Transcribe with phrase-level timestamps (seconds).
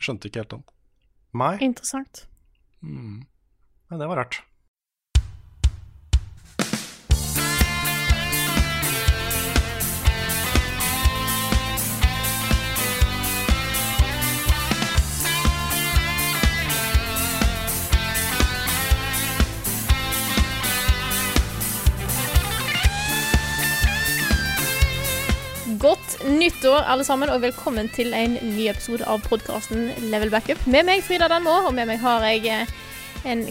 [0.00, 0.62] Skjønte ikke helt den.
[1.36, 2.24] Nei, Interessant.
[2.80, 4.40] men det var rart.
[26.20, 30.60] Godt nyttår, alle sammen, og velkommen til en ny episode av podkasten Level Backup.
[30.68, 32.72] Med meg Frida Danmo, og med meg har jeg eh,
[33.24, 33.46] en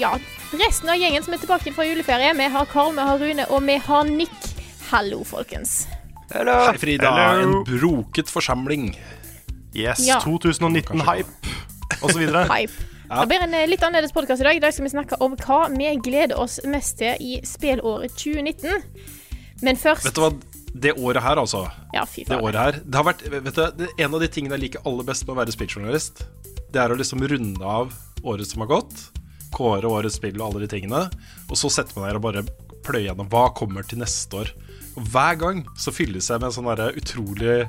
[0.00, 0.10] Ja,
[0.58, 2.32] resten av gjengen som er tilbake fra juleferie.
[2.34, 4.48] Vi har Karl, vi har Rune, og vi har Nick.
[4.90, 5.86] Hallo, folkens.
[6.32, 7.12] Hei, Frida.
[7.14, 7.62] Hello.
[7.62, 8.96] En broket forsamling.
[9.76, 10.18] Yes, Ja.
[10.18, 11.54] 2019-hype,
[12.02, 12.46] og så videre.
[12.54, 12.88] Hype.
[13.08, 14.58] Det blir en eh, litt annerledes podkast i dag.
[14.58, 18.82] I dag skal vi snakke om hva vi gleder oss mest til i spillåret 2019.
[19.62, 20.34] Men først Vet du hva?
[20.78, 21.64] Det året her, altså.
[21.94, 24.68] Ja, fy Det året her Det har vært vet du, En av de tingene jeg
[24.68, 26.22] liker aller best med å være spilljournalist,
[26.72, 28.94] det er å liksom runde av året som har gått.
[29.54, 31.06] Kåre årets spill og alle de tingene.
[31.48, 32.44] Og så setter man deg og bare
[32.84, 34.52] pløyer gjennom hva kommer til neste år.
[34.98, 36.68] Og hver gang så fylles jeg med en sånn
[37.00, 37.60] utrolig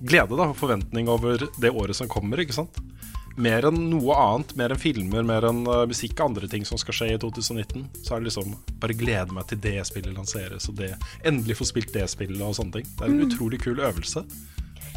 [0.00, 2.40] glede da, og forventning over det året som kommer.
[2.40, 2.80] ikke sant?
[3.40, 6.80] Mer enn noe annet, mer enn filmer, mer enn uh, musikk og andre ting som
[6.80, 7.86] skal skje i 2019.
[8.02, 8.52] Så er det liksom
[8.82, 10.92] bare glede meg til det spillet lanseres, og det
[11.24, 12.90] endelig få spilt det spillet og sånne ting.
[12.98, 14.24] Det er en utrolig kul øvelse.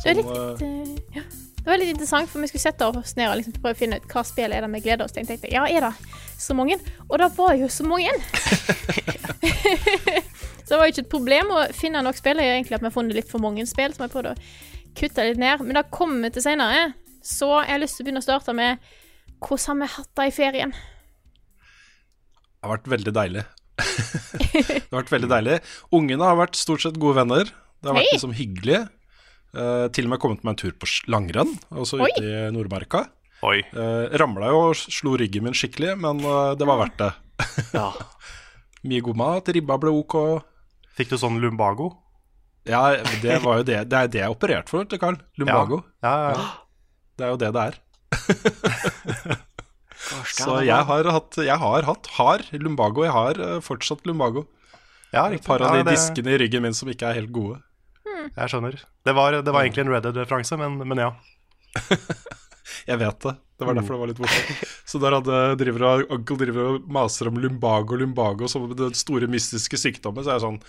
[0.04, 1.24] Det var litt, eh, ja.
[1.62, 4.02] det var litt interessant, for vi skulle sette oss ned og liksom prøve å finne
[4.02, 5.24] ut hva spillet er det vi gleder oss til.
[5.24, 5.94] Jeg tenkte, ja, er det
[6.44, 6.80] så mange?
[7.08, 8.12] Og det var jo så mange!
[10.66, 12.44] så det var jo ikke et problem å finne nok spill.
[12.44, 14.36] Er egentlig at vi har funnet litt for mange spill, så vi har prøvd å
[15.00, 15.64] kutte litt ned.
[15.64, 16.92] Men det kommer vi til senere.
[17.24, 18.84] Så jeg har lyst til å begynne å starte med
[19.44, 20.74] hvordan har vi hatt det i ferien?
[22.64, 23.44] Det har vært veldig deilig.
[23.80, 25.58] det har vært veldig deilig.
[25.96, 27.50] Ungene har vært stort sett gode venner.
[27.80, 28.20] Det har vært Hei.
[28.20, 28.84] liksom hyggelig.
[29.54, 32.08] Uh, til og med kommet meg en tur på langrenn, altså Oi.
[32.10, 33.04] ute i Nordmarka.
[33.46, 33.60] Oi.
[33.76, 37.12] Uh, Ramla jo og slo ryggen min skikkelig, men uh, det var verdt det.
[37.76, 37.92] Ja.
[38.88, 40.18] Mye god mat, ribba ble ok.
[40.98, 41.92] Fikk du sånn lumbago?
[42.68, 45.20] Ja, det var jo det Det er det jeg opererte operert for, til Carl.
[45.40, 45.84] Lumbago.
[46.04, 46.63] Ja, ja, ja.
[47.18, 47.76] Det er jo det det er.
[50.34, 53.04] Så jeg har hatt, jeg har hatt har lumbago.
[53.06, 54.46] Jeg har eh, fortsatt lumbago.
[55.14, 57.32] ja Et par av Ja, de det- diskene i ryggen min som ikke er helt
[57.32, 57.62] gode.
[58.36, 58.78] Jeg skjønner.
[59.06, 61.12] Det var, det var egentlig en Red Dead-referanse, men, men ja.
[62.88, 63.34] Jeg vet det.
[63.60, 64.64] Det var derfor det var litt morsomt.
[64.90, 69.28] Så der hadde driver og, onkel driver og maser om lumbago, lumbago som den store
[69.32, 70.68] mystiske sykdommen, så er jeg sånn "Nei,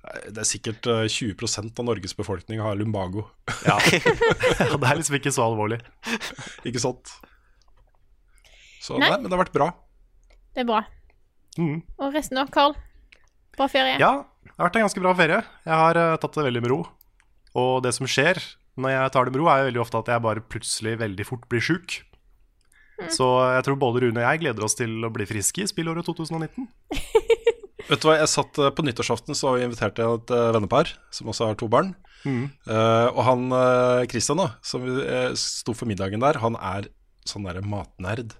[0.00, 3.26] Det er sikkert eh, 20% av Norges befolkning har lumbago.
[3.68, 3.76] ja.
[3.84, 5.80] det er liksom ikke så alvorlig.
[6.68, 7.12] Ikke sant?
[8.80, 9.10] Så Nei.
[9.10, 9.66] nei, men det har vært bra.
[10.56, 10.80] Det er bra.
[11.60, 11.82] Mm.
[12.00, 12.72] Og resten av Carl?
[13.58, 13.98] Bra ferie?
[14.00, 15.42] Ja, det har vært en ganske bra ferie.
[15.66, 16.80] Jeg har uh, tatt det veldig med ro.
[17.60, 18.40] Og det som skjer
[18.80, 21.26] når jeg tar det med ro, er jo veldig ofte at jeg bare plutselig veldig
[21.28, 22.00] fort blir sjuk.
[23.08, 26.04] Så jeg tror både Rune og jeg gleder oss til å bli friske i spillåret
[26.08, 26.68] 2019.
[27.88, 31.30] Vet du hva, jeg satt eh, På nyttårsaften så inviterte jeg et eh, vennepar, som
[31.32, 31.94] også har to barn.
[32.26, 36.90] Eh, og han Kristian Christian, da, som uh, sto for middagen der, han er
[37.28, 38.34] sånn derre matnerd.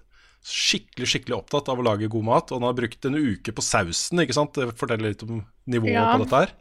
[0.45, 2.51] Skikkelig skikkelig opptatt av å lage god mat.
[2.51, 4.21] Og han har brukt en uke på sausen.
[4.23, 4.57] ikke sant?
[4.57, 6.07] Det forteller litt om nivået Ja.
[6.13, 6.55] på dette her.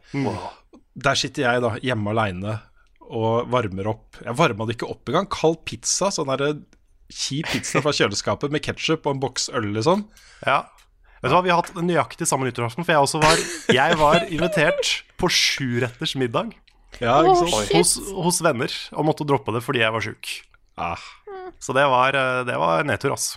[1.00, 2.58] Der sitter jeg da hjemme aleine
[3.10, 5.28] og varmer opp Jeg varma det ikke opp engang.
[5.32, 6.10] Kald pizza.
[6.14, 6.60] Sånn der,
[7.10, 10.04] kjip pizza fra kjøleskapet med ketsjup og en boks øl, liksom.
[10.46, 10.62] Ja.
[11.20, 13.44] Vet du hva, Vi har hatt nøyaktig samme nyttårsaften, for jeg også var
[13.76, 16.54] Jeg var invitert på sjuretters middag
[17.00, 17.74] Ja, shit.
[17.76, 20.32] hos, hos venner og måtte droppe det fordi jeg var sjuk.
[20.80, 21.04] Ah.
[21.62, 23.34] Så det var, eh, det var nedtur, ass.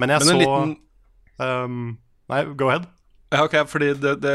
[0.00, 0.74] Men jeg Men en så liten
[1.38, 1.80] um,
[2.30, 2.88] Nei, go ahead.
[3.34, 4.32] Ja, ok, fordi det, det,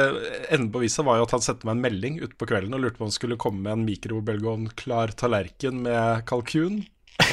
[0.52, 3.00] Enden på visa var jo at han sendte meg en melding utpå kvelden og lurte
[3.00, 6.82] på om han skulle komme med en mikrobølgeovnklar tallerken med kalkun.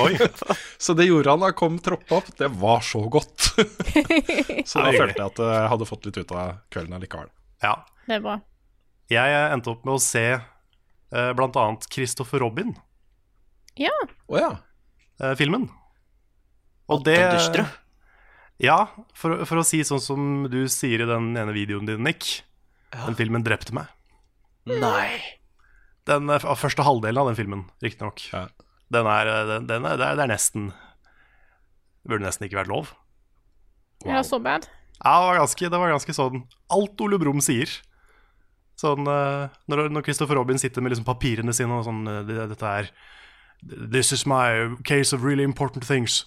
[0.02, 0.16] Oi.
[0.78, 1.40] Så det gjorde han.
[1.44, 2.28] da kom troppa opp.
[2.38, 3.48] Det var så godt.
[4.68, 7.30] så da følte jeg at jeg hadde fått litt ut av kvelden allikevel.
[7.64, 7.78] Ja.
[8.06, 8.36] Det er bra.
[9.10, 12.74] Jeg eh, endte opp med å se eh, blant annet Christopher Robin.
[13.80, 13.94] Ja.
[14.28, 14.52] Oh, ja.
[15.22, 15.68] eh, filmen.
[16.92, 17.18] Og det.
[18.62, 18.78] Ja,
[19.16, 22.42] for, for å si sånn som du sier i den ene videoen din, Nick.
[22.94, 23.90] Den filmen drepte meg.
[24.66, 25.18] Nei.
[26.08, 28.22] Den eh, første halvdelen av den filmen, riktignok.
[28.32, 28.46] Ja.
[28.92, 32.92] Den er, den, den er, det, er, nesten Det burde nesten ikke vært lov.
[34.04, 34.12] Wow.
[34.12, 34.68] Ja, så bad?
[35.00, 37.70] Ja, det var ganske, det var ganske sånn Alt Ole Brumm sier.
[38.80, 42.72] Sånn eh, Når, når Christopher Robin sitter med liksom papirene sine og sånn eh, Dette
[42.80, 42.90] er
[43.66, 46.26] This is my case of really important things.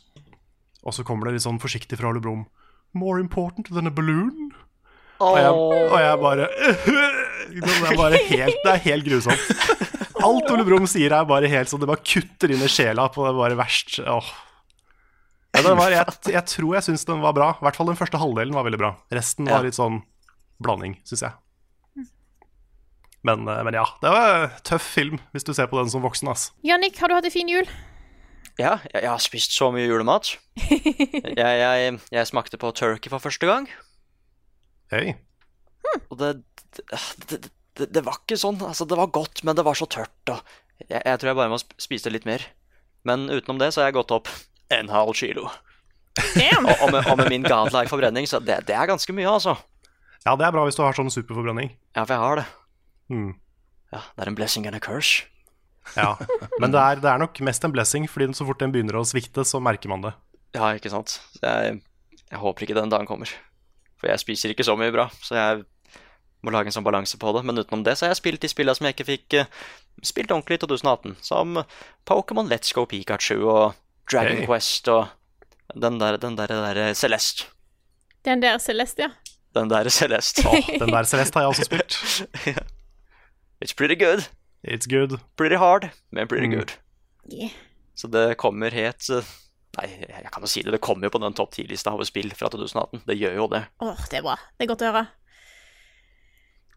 [0.82, 2.48] Og så kommer det litt sånn forsiktig fra Ole Brumm.
[2.98, 4.50] More important than a balloon?
[5.20, 6.48] Og jeg, og jeg bare
[7.60, 9.46] Det er bare helt, det er helt grusomt.
[10.25, 13.25] Alt Ole Brumm sier, er bare helt sånn Det bare kutter inn i sjela på
[13.25, 14.00] det bare verst.
[14.04, 14.31] Åh.
[15.57, 17.51] Ja, var, jeg, jeg tror jeg syns den var bra.
[17.57, 18.92] I hvert fall den første halvdelen var veldig bra.
[19.16, 20.01] Resten var litt sånn
[20.62, 22.07] blanding, syns jeg.
[23.25, 26.06] Men, eh, men ja, det var en tøff film hvis du ser på den som
[26.06, 26.30] voksen.
[26.31, 26.50] ass.
[26.63, 27.68] Jannik, har du hatt en fin jul?
[28.60, 30.36] Ja, jeg, jeg har spist så mye julemat.
[30.69, 33.68] jeg, jeg, jeg smakte på turkey for første gang.
[34.94, 35.18] Hei.
[36.10, 36.38] Og det
[36.77, 37.50] det, det
[37.88, 40.40] det, var ikke sånn Altså, det var godt, men det var så tørt, og
[40.86, 42.44] jeg, jeg tror jeg bare må spise litt mer.
[43.08, 44.30] Men utenom det så har jeg gått opp
[44.76, 45.48] en halv kilo.
[46.20, 49.56] Og, og, med, og med min godlike forbrenning, så det, det er ganske mye, altså.
[50.26, 51.72] Ja, det er bra hvis du har sånn superforbrenning.
[51.96, 52.48] Ja, for jeg har det.
[53.14, 53.30] Mm.
[53.94, 55.25] Ja, Det er en blessing and a curse.
[55.96, 56.14] Ja.
[56.62, 59.06] Men det er, det er nok mest en blessing, fordi så fort den begynner å
[59.08, 60.14] svikte, så merker man det.
[60.58, 61.20] Ja, ikke sant.
[61.42, 61.80] Jeg,
[62.25, 63.32] jeg håper ikke den dagen kommer.
[64.00, 65.64] For jeg spiser ikke så mye bra, så jeg
[66.44, 67.44] må lage en sånn balanse på det.
[67.45, 69.45] Men utenom det så har jeg spilt de spillene som jeg ikke fikk eh,
[70.07, 71.15] spilt ordentlig i 2018.
[71.25, 71.57] Som
[72.07, 73.74] Pokémon Let's Go Pikachu og
[74.12, 74.45] Dragon Hey.
[74.47, 75.07] Quest og
[75.75, 77.45] den der, den der, der Celeste.
[78.25, 79.09] Den der Celeste, ja.
[79.56, 80.44] Den der Celeste.
[80.47, 82.00] Åh, den der Celeste har jeg også spilt.
[83.63, 84.27] It's pretty good.
[84.63, 85.19] It's good.
[85.38, 86.56] Pretty hard, men pretty Mm.
[86.57, 86.71] good.
[87.31, 87.51] Yeah.
[87.95, 89.24] Så det kommer helt eh,
[89.77, 90.71] Nei, jeg kan jo si det.
[90.74, 93.03] Det kommer jo på den topp 10-lista over spill fra 2018.
[93.07, 93.59] Det gjør jo det.
[93.86, 94.33] Åh, det er bra.
[94.57, 95.03] Det er godt å høre.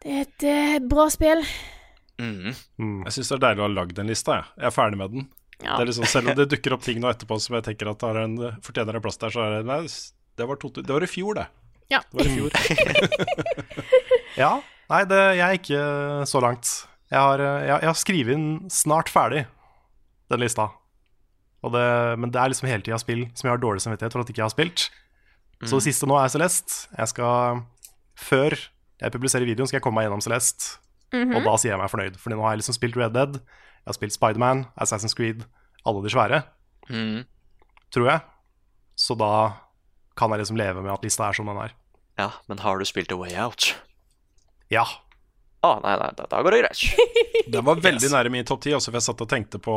[0.03, 1.45] Det er et uh, bra spill.
[2.21, 2.53] Mm.
[2.79, 2.99] Mm.
[3.07, 4.35] Jeg syns det er deilig å ha lagd en liste.
[4.39, 4.51] Jeg.
[4.59, 5.29] jeg er ferdig med den.
[5.63, 5.77] Ja.
[5.77, 8.03] Det er liksom, selv om det dukker opp ting nå etterpå som jeg tenker at
[8.03, 9.81] har en, fortjener en plass der, så er det Nei,
[10.41, 11.47] det var, to, det var i fjor, det.
[11.93, 12.01] Ja.
[12.11, 12.51] Det var i fjor.
[14.33, 14.55] Ja.
[14.89, 15.81] Nei, det, jeg er ikke
[16.29, 16.69] så langt.
[17.13, 19.43] Jeg har, eh, jeg, jeg har skrevet inn snart ferdig
[20.33, 20.71] den lista.
[21.63, 21.85] Og det,
[22.19, 24.37] men det er liksom hele tida spill som jeg har dårlig samvittighet for at jeg
[24.39, 24.87] ikke har spilt.
[25.63, 26.89] Så det siste nå er Celeste.
[26.97, 27.61] Jeg skal,
[28.19, 28.57] før
[29.03, 30.79] jeg publiserer videoen, skal jeg komme meg gjennom Celeste.
[31.13, 32.17] Og da sier jeg meg fornøyd.
[32.23, 35.45] Fordi nå har jeg liksom spilt Red Dead, jeg har spilt Spiderman, Assassin's Creed,
[35.85, 36.43] alle de svære,
[36.89, 37.25] Mm.
[37.95, 38.21] tror jeg.
[38.97, 39.33] Så da
[40.17, 41.73] kan jeg liksom leve med at lista er som den er.
[42.19, 43.75] Ja, men har du spilt A Way Out?
[44.71, 44.85] Ja.
[45.63, 46.81] Ah, nei, nei, da, da går det greit.
[47.53, 49.75] Den var veldig nære min topp ti, også for jeg satt og tenkte på,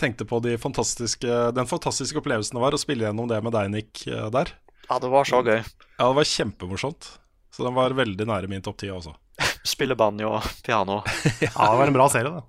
[0.00, 3.70] tenkte på de fantastiske, den fantastiske opplevelsen det var å spille gjennom det med deg,
[3.72, 4.52] Nick, eh, der.
[4.88, 5.60] Ja, det var så gøy.
[5.60, 7.10] Ja, det var kjempemorsomt.
[7.58, 9.10] Så den var veldig nære min topp ti også.
[9.66, 11.00] Spille banjo og piano.
[11.42, 12.44] ja, det var en bra serie, da.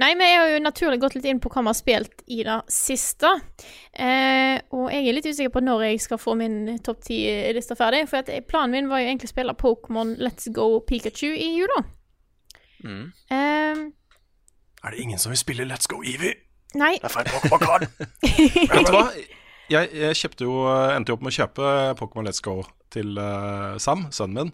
[0.00, 2.54] Nei, vi har jo naturlig gått litt inn på hva vi har spilt i det
[2.72, 3.28] siste.
[3.92, 8.00] Eh, og jeg er litt usikker på når jeg skal få min topp ti-liste ferdig.
[8.10, 11.82] For at planen min var jo egentlig å spille Pokémon Let's Go Pikachu i jula.
[12.82, 13.04] Mm.
[13.30, 13.84] Eh,
[14.82, 16.34] Er det ingen som vil spille Let's Go Evie?
[16.74, 17.86] nei, Det er feil Pokémon-kard.
[18.72, 19.04] Vet du hva?
[19.72, 20.56] Jeg, jeg kjøpte jo,
[20.92, 21.70] endte jo opp med å kjøpe
[22.00, 22.58] Pokémon Let's Go
[22.92, 24.52] til uh, Sam, sønnen min.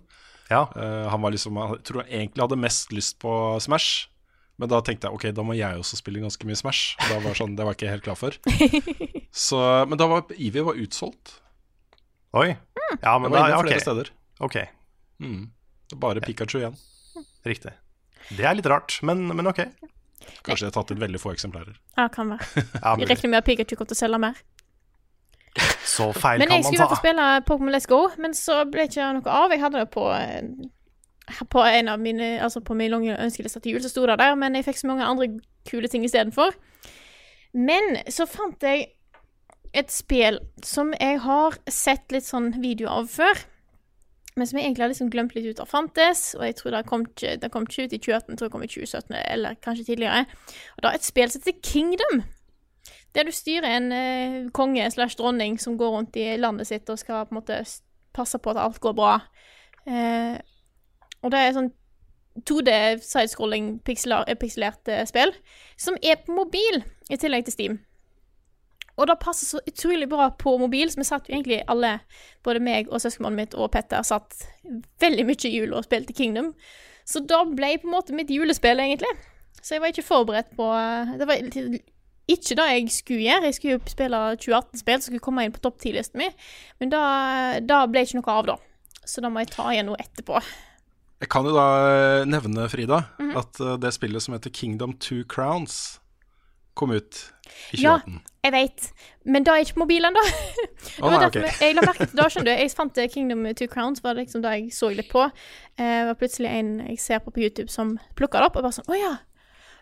[0.48, 0.62] Ja.
[0.72, 3.32] Uh, han var liksom, jeg tror han egentlig hadde mest lyst på
[3.64, 4.06] Smash.
[4.58, 6.94] Men da tenkte jeg ok, da må jeg også spille ganske mye Smash.
[6.98, 8.34] Og Da var sånn, Det var ikke helt klar for.
[9.46, 11.36] Så, men da var Evie var utsolgt.
[12.38, 12.48] Oi.
[12.54, 13.84] Ja, Det men var da, inne ja, flere ok.
[13.84, 14.10] steder.
[14.48, 14.56] ok.
[15.22, 15.44] Mm.
[16.02, 16.74] Bare Pikachu igjen.
[17.46, 17.70] Riktig.
[18.34, 19.62] Det er litt rart, men, men ok.
[20.44, 21.78] Kanskje jeg har tatt inn veldig få eksemplarer.
[21.96, 22.64] ja, kan være.
[23.00, 24.42] Jeg regner med at Pikachu kommer til å selge mer.
[25.88, 28.34] Så feil Men kan man ta Men jeg skulle vært spille Pokémon Let's Go, men
[28.36, 29.54] så ble det ikke noe av.
[29.54, 30.68] Jeg hadde det på eh,
[31.52, 34.36] på en av mine Altså på min lange ønskeliste til jul, så sto det der,
[34.38, 35.28] men jeg fikk så mange andre
[35.68, 36.56] kule ting istedenfor.
[37.52, 38.90] Men så fant jeg
[39.76, 43.44] et spill som jeg har sett litt sånn video av før.
[44.38, 46.32] Men som jeg egentlig har liksom glemt litt ut av fantes.
[46.38, 48.54] Og jeg tror det kom ikke, det kom ikke ut i 2018, jeg tror det
[48.54, 50.24] kom i 2017 eller kanskje tidligere.
[50.76, 52.22] Og det er et spill som heter Kingdom.
[53.14, 56.98] Der du styrer en eh, konge slash dronning som går rundt i landet sitt og
[57.00, 57.62] skal på en måte
[58.14, 59.18] passe på at alt går bra.
[59.88, 60.36] Eh,
[61.22, 61.72] og det er sånn
[62.46, 62.70] 2D
[63.02, 65.32] sidescrolling eh, pikselert eh, spill,
[65.76, 67.78] som er på mobil i tillegg til Steam.
[68.98, 72.00] Og det passer så utrolig bra på mobil, så vi satt jo egentlig alle,
[72.42, 74.34] både meg og søskenbarnet mitt og Petter, satt
[75.00, 76.50] veldig mye i jul og spilte Kingdom.
[77.06, 79.12] Så da ble på en måte mitt julespill, egentlig.
[79.62, 81.40] Så jeg var ikke forberedt på eh, Det var
[82.28, 83.48] ikke det jeg skulle gjøre.
[83.48, 86.34] Jeg skulle jo spille 2018-spill som skulle komme inn på topp 10-listen min,
[86.80, 87.02] men da,
[87.64, 88.56] da ble ikke noe av, da.
[89.08, 90.40] Så da må jeg ta igjen noe etterpå.
[91.18, 93.32] Jeg kan jo da eh, nevne, Frida, Mhm.
[93.40, 95.98] at eh, det spillet som heter Kingdom Two Crowns,
[96.78, 97.24] kom ut
[97.72, 97.80] i 2018.
[97.82, 97.96] Ja,
[98.44, 98.84] jeg vet.
[99.26, 100.22] Men da er ikke mobilen, da.
[101.02, 101.42] Oh, nei, okay.
[101.42, 101.56] ok.
[101.64, 102.60] jeg la merke til da, skjønner du.
[102.62, 105.24] Jeg fant eh, Kingdom Two Crowns, var liksom det jeg så litt på.
[105.26, 108.68] Eh, Det var plutselig en jeg ser på på YouTube som plukka det opp, og
[108.68, 109.10] bare sånn Å ja,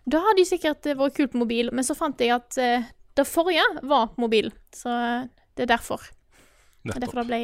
[0.07, 1.71] da hadde de sikkert eh, vært kult på mobil.
[1.75, 2.85] Men så fant jeg at eh,
[3.19, 5.27] det forrige var mobil, så eh,
[5.59, 6.05] det er derfor.
[6.07, 7.03] Det er Nettopp.
[7.03, 7.41] derfor det ble,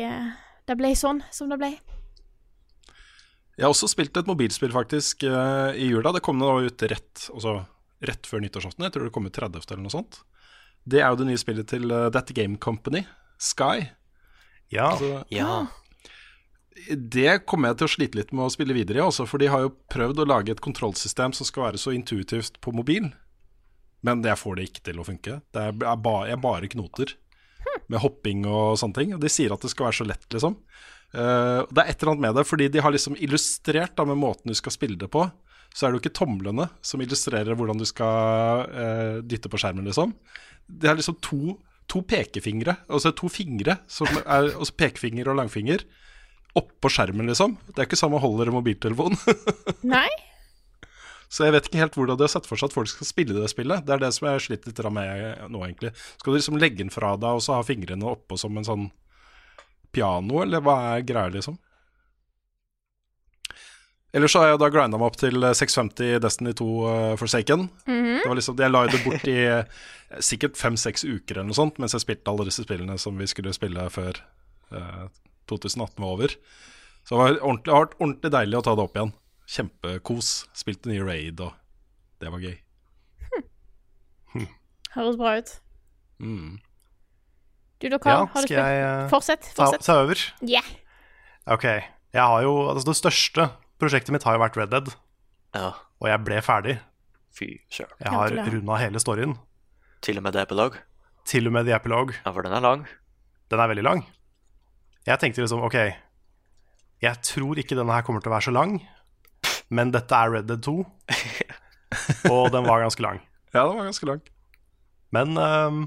[0.71, 1.73] det ble sånn som det ble.
[3.59, 6.13] Jeg har også spilt et mobilspill faktisk i jula.
[6.15, 7.59] Det kom da ut rett, altså,
[8.01, 8.87] rett før nyttårsaften.
[8.87, 9.67] Jeg tror det kom ut 30.
[9.69, 10.23] eller noe sånt.
[10.89, 13.03] Det er jo det nye spillet til That Game Company,
[13.43, 13.91] Sky.
[14.73, 14.93] Ja.
[14.95, 15.67] Altså, Ja.
[16.93, 19.51] Det kommer jeg til å slite litt med å spille videre i, også, for de
[19.53, 23.11] har jo prøvd å lage et kontrollsystem som skal være så intuitivt på mobil.
[24.03, 25.39] Men jeg får det ikke til å funke.
[25.55, 27.15] Det er er ba, er bare knoter
[27.93, 29.15] med hopping og sånne ting.
[29.17, 30.59] Og de sier at det skal være så lett, liksom.
[31.13, 34.21] Uh, det er et eller annet med det, fordi de har liksom illustrert da med
[34.21, 35.27] måten du skal spille det på.
[35.73, 39.87] Så er det jo ikke tomlene som illustrerer hvordan du skal uh, dytte på skjermen,
[39.89, 40.17] liksom.
[40.67, 41.57] Det er liksom to,
[41.91, 45.85] to pekefingre, altså to fingre, som er, altså pekefinger og langfinger,
[46.59, 47.57] oppå skjermen, liksom.
[47.71, 49.17] Det er ikke samme holder en mobiltelefon.
[49.95, 50.09] Nei?
[51.33, 53.37] Så jeg vet ikke helt hvordan de har sett for seg at folk skal spille
[53.39, 53.87] det spillet.
[53.87, 55.95] Det er det som jeg har slitt litt med nå, egentlig.
[56.21, 58.91] Skal du liksom legge den fra deg og så ha fingrene oppå som en sånn
[59.93, 61.57] piano, eller hva er greia, liksom?
[64.13, 67.65] Ellers så har jeg da grinda meg opp til 650 Destiny 2 uh, Forsaken.
[67.87, 69.85] Det var liksom, Jeg la det bort i eh,
[70.21, 73.55] sikkert fem-seks uker eller noe sånt, mens jeg spilte alle disse spillene som vi skulle
[73.57, 74.21] spille før
[74.77, 75.07] eh,
[75.53, 76.35] 2018 var over.
[77.03, 79.15] Så det var ordentlig, hardt, ordentlig deilig å ta det opp igjen.
[79.53, 80.35] Kjempekos.
[80.57, 81.55] Spilte nye raid, og
[82.23, 82.59] det var gøy.
[84.93, 85.51] Høres bra ut.
[86.23, 86.61] Mm.
[87.83, 88.13] Du da, Karl?
[88.13, 88.59] Ja, har du spilt?
[88.61, 89.49] jeg uh, Fortsett.
[89.57, 89.85] Fortsett.
[89.87, 90.21] ta over?
[90.45, 90.69] Yeah.
[91.51, 91.67] Ok.
[92.13, 93.49] Jeg har jo Altså, det største
[93.83, 94.93] prosjektet mitt har jo vært Red Dead,
[95.57, 95.73] ja.
[95.99, 96.77] og jeg ble ferdig.
[97.35, 97.97] Fy søren.
[97.99, 99.35] Jeg har runda hele storyen.
[100.05, 100.83] Til og med The Epilogue?
[101.27, 102.15] Til og med The Epilogue.
[102.21, 102.85] Ja, for den er lang.
[103.51, 104.05] Den er veldig lang.
[105.09, 105.79] Jeg tenkte liksom, ok
[107.03, 108.77] Jeg tror ikke denne her kommer til å være så lang,
[109.75, 110.77] men dette er Red Dead 2.
[112.33, 113.19] Og den var ganske lang.
[113.53, 114.23] Ja, den var ganske lang.
[115.13, 115.83] Men um,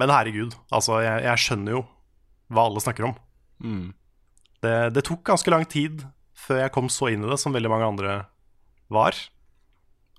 [0.00, 1.82] Men herregud, altså, jeg, jeg skjønner jo
[2.52, 3.14] hva alle snakker om.
[3.62, 3.92] Mm.
[4.64, 6.02] Det, det tok ganske lang tid
[6.42, 8.16] før jeg kom så inn i det som veldig mange andre
[8.92, 9.16] var.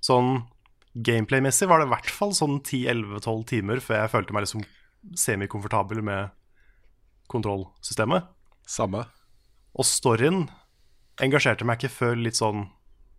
[0.03, 0.43] Sånn
[0.93, 4.63] gameplay-messig var det i hvert fall sånn 10-11-12 timer før jeg følte meg liksom
[5.19, 6.33] semikomfortabel med
[7.33, 8.29] kontrollsystemet.
[8.69, 9.05] Samme.
[9.73, 10.45] Og storyen
[11.21, 12.67] engasjerte meg ikke før litt sånn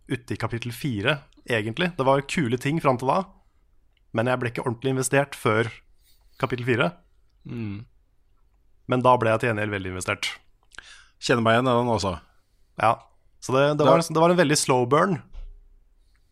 [0.09, 1.19] ute i kapittel fire,
[1.49, 1.91] egentlig.
[1.97, 3.23] Det var kule ting fram til da,
[4.15, 5.69] men jeg ble ikke ordentlig investert før
[6.41, 6.89] kapittel fire.
[8.91, 10.31] Men da ble jeg til gjengjeld veldig investert.
[11.23, 12.17] Kjenner meg igjen i den også.
[12.81, 12.91] Ja,
[13.41, 15.19] så det, det, var, det var en veldig slow burn.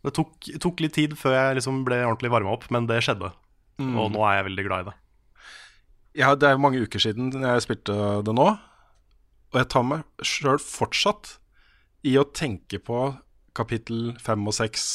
[0.03, 3.31] Det tok, tok litt tid før jeg liksom ble ordentlig varma opp, men det skjedde.
[3.83, 4.95] Og nå er jeg veldig glad i det.
[6.13, 8.51] Ja, det er jo mange uker siden jeg spilte det nå.
[9.53, 11.37] Og jeg tar meg sjøl fortsatt
[12.05, 12.99] i å tenke på
[13.57, 14.85] kapittel fem og seks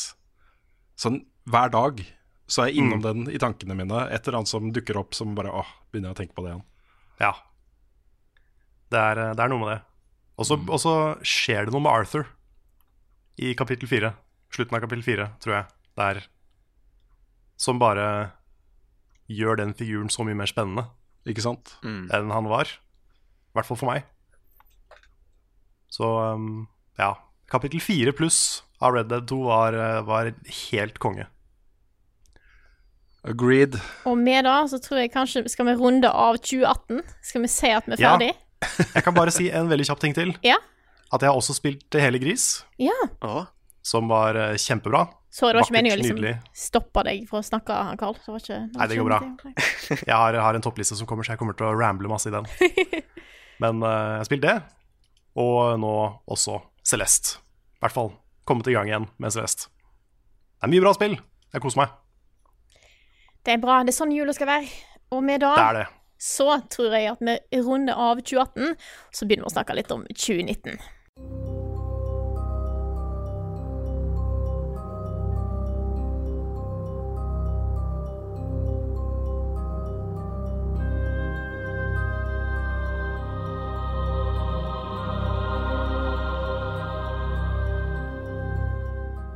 [0.99, 2.01] sånn hver dag.
[2.49, 4.07] Så er jeg innom den i tankene mine.
[4.09, 6.53] Et eller annet som dukker opp som bare åh, begynner jeg å tenke på det
[6.53, 6.65] igjen.
[7.21, 7.33] Ja.
[8.89, 9.79] Det er, det er noe med det.
[10.39, 11.27] Og så mm.
[11.27, 12.29] skjer det noe med Arthur
[13.43, 14.15] i kapittel fire.
[14.55, 15.71] Slutten av kapittel fire, tror jeg.
[15.99, 16.23] Der
[17.59, 18.39] Som bare
[19.27, 20.87] gjør den figuren så mye mer spennende
[21.29, 21.75] Ikke sant?
[21.85, 22.69] enn han var.
[22.69, 24.05] I hvert fall for meg.
[25.93, 26.05] Så
[26.35, 26.67] um,
[26.99, 27.15] ja.
[27.51, 30.29] Kapittel fire pluss av Red Dead 2 var, eh, var
[30.71, 31.27] helt konge.
[33.29, 33.75] Agreed.
[34.07, 37.01] Og med da så tror jeg kanskje skal vi runde av 2018.
[37.25, 38.13] Skal vi si at vi er Ja.
[38.17, 38.35] ferdig?
[38.95, 40.35] Jeg kan bare si en veldig kjapp ting til.
[40.43, 40.57] Ja.
[41.13, 42.93] At jeg har også spilt Hele gris, Ja.
[43.85, 45.07] Som var eh, kjempebra.
[45.31, 48.17] Så det var ikke meningen å liksom stoppe deg fra å snakke, Carl.
[48.17, 49.19] Det var ikke, Nei, det går bra.
[50.09, 52.35] Jeg har, har en toppliste som kommer, så jeg kommer til å ramble masse i
[52.35, 52.49] den.
[53.63, 54.57] Men uh, jeg har spilt det,
[55.39, 55.93] og nå
[56.31, 57.41] også Celeste.
[57.79, 58.13] I hvert fall
[58.49, 59.69] kommet i gang igjen med Celeste.
[60.59, 61.17] Det er mye bra spill.
[61.55, 61.97] Jeg koser meg.
[63.47, 63.81] Det er bra.
[63.87, 64.71] Det er sånn jula skal være.
[65.15, 65.87] Og med da Det er det.
[66.21, 68.75] så tror jeg at vi runder av 2018,
[69.15, 70.79] så begynner vi å snakke litt om 2019.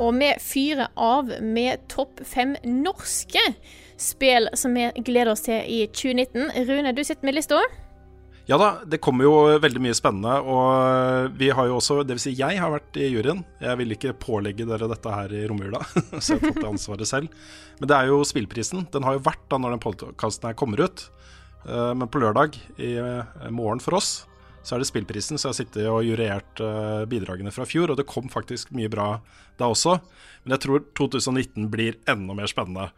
[0.02, 3.42] Og vi fyrer av med topp fem norske
[4.02, 6.50] spill som vi gleder oss til i 2019.
[6.68, 7.60] Rune, du sitter med lista.
[8.50, 10.34] Ja da, det kommer jo veldig mye spennende.
[10.42, 12.24] Og vi har jo også, dvs.
[12.26, 13.44] Si jeg har vært i juryen.
[13.62, 15.84] Jeg vil ikke pålegge dere dette her i romjula,
[16.18, 17.46] så jeg har fått det ansvaret selv.
[17.78, 18.88] Men det er jo spillprisen.
[18.92, 21.06] Den har jo vært da når den podkasten her kommer ut.
[21.68, 24.12] Eh, Men på lørdag i eh, morgen for oss
[24.62, 27.98] så er det spillprisen, så jeg har sittet og jurert eh, bidragene fra fjor, og
[27.98, 29.16] det kom faktisk mye bra
[29.58, 29.96] da også.
[30.44, 32.88] Men jeg tror 2019 blir enda mer spennende.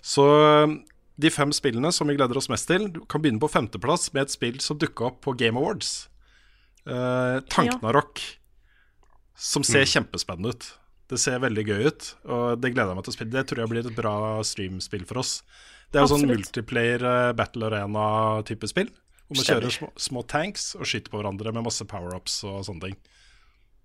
[0.00, 0.78] Så eh,
[1.20, 4.34] de fem spillene som vi gleder oss mest til, kan begynne på femteplass med et
[4.34, 6.08] spill som dukka opp på Game Awards.
[6.88, 8.22] Uh, Tanknarok.
[9.36, 10.68] Som ser kjempespennende ut.
[11.10, 13.34] Det ser veldig gøy ut, og det gleder jeg meg til å spille.
[13.34, 14.14] Det tror jeg blir et bra
[14.46, 15.40] streamspill for oss.
[15.90, 18.92] Det er jo sånn multiplayer eh, battle arena-type spill.
[19.30, 19.62] Hvor man Stemmer.
[19.62, 22.96] kjører små, små tanks og skyter på hverandre med masse power-ups og sånne ting.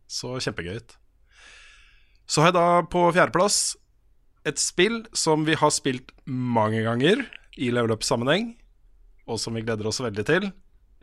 [0.10, 0.80] Så kjempegøy.
[2.26, 3.76] Så har jeg da på fjerdeplass
[4.50, 7.22] et spill som vi har spilt mange ganger
[7.62, 8.56] i level up-sammenheng,
[9.30, 10.50] og som vi gleder oss veldig til.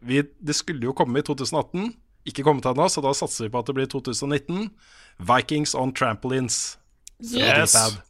[0.03, 1.93] Vi, det skulle jo komme i 2018,
[2.27, 4.69] ikke kommet ennå, så da satser vi på at det blir 2019.
[5.23, 6.77] Vikings on trampolines.
[7.23, 7.75] Yes.
[7.79, 8.03] Bad.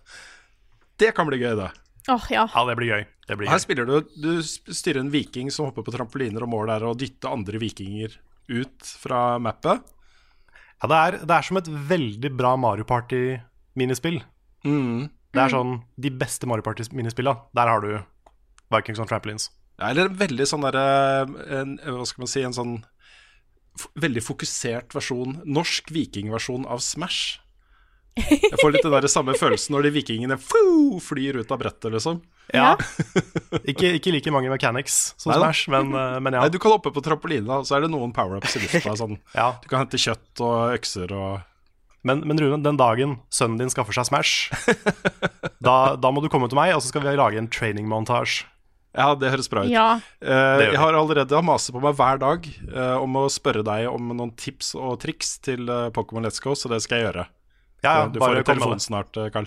[1.00, 1.70] det kan bli gøy, det.
[2.08, 2.46] Åh, ja.
[2.54, 3.06] Ja, det blir gøy.
[3.28, 3.64] Det blir Her gøy.
[3.66, 7.32] spiller du Du styrer en viking som hopper på trampoliner og mål der og dytter
[7.32, 8.16] andre vikinger
[8.48, 9.82] ut fra mappet.
[10.80, 14.22] Ja, det er, det er som et veldig bra Mario Party-minispill.
[14.64, 15.10] Mm.
[15.30, 17.92] Det er sånn de beste Mario Party-minispillene, Der har du
[18.72, 19.50] Vikings on Trampolines.
[19.78, 22.72] Ja, eller en veldig sånn derre Hva skal man si En sånn
[23.78, 27.38] f veldig fokusert versjon Norsk vikingversjon av Smash.
[28.28, 32.20] Jeg får litt den der samme følelsen når de vikingene flyr ut av brettet, liksom.
[32.54, 32.74] Ja.
[33.70, 36.44] ikke, ikke like mange mechanics som Nei, Smash, men, eh, men ja.
[36.44, 38.96] Nei, du kan hoppe på trampolina, så er det noen power-ups i lufta.
[38.98, 39.18] Sånn.
[39.40, 39.52] ja.
[39.62, 41.46] Du kan hente kjøtt og økser og
[42.06, 44.48] Men, men Rune, den dagen sønnen din skaffer seg Smash,
[45.66, 48.46] da, da må du komme til meg, og så skal vi lage en training montage.
[48.96, 49.70] Ja, det høres bra ut.
[49.70, 50.00] Ja.
[50.18, 54.10] Uh, jeg har allerede mast på meg hver dag uh, om å spørre deg om
[54.16, 57.26] noen tips og triks til uh, Pokémon Let's Go, så det skal jeg gjøre.
[57.82, 59.46] Ja, ja, du får en med telefon snart, eh, Carl.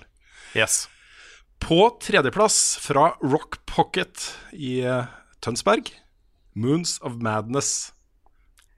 [0.55, 0.87] Yes.
[1.63, 5.05] På tredjeplass fra Rock Pocket i eh,
[5.41, 5.91] Tønsberg,
[6.55, 7.91] Moons of Madness.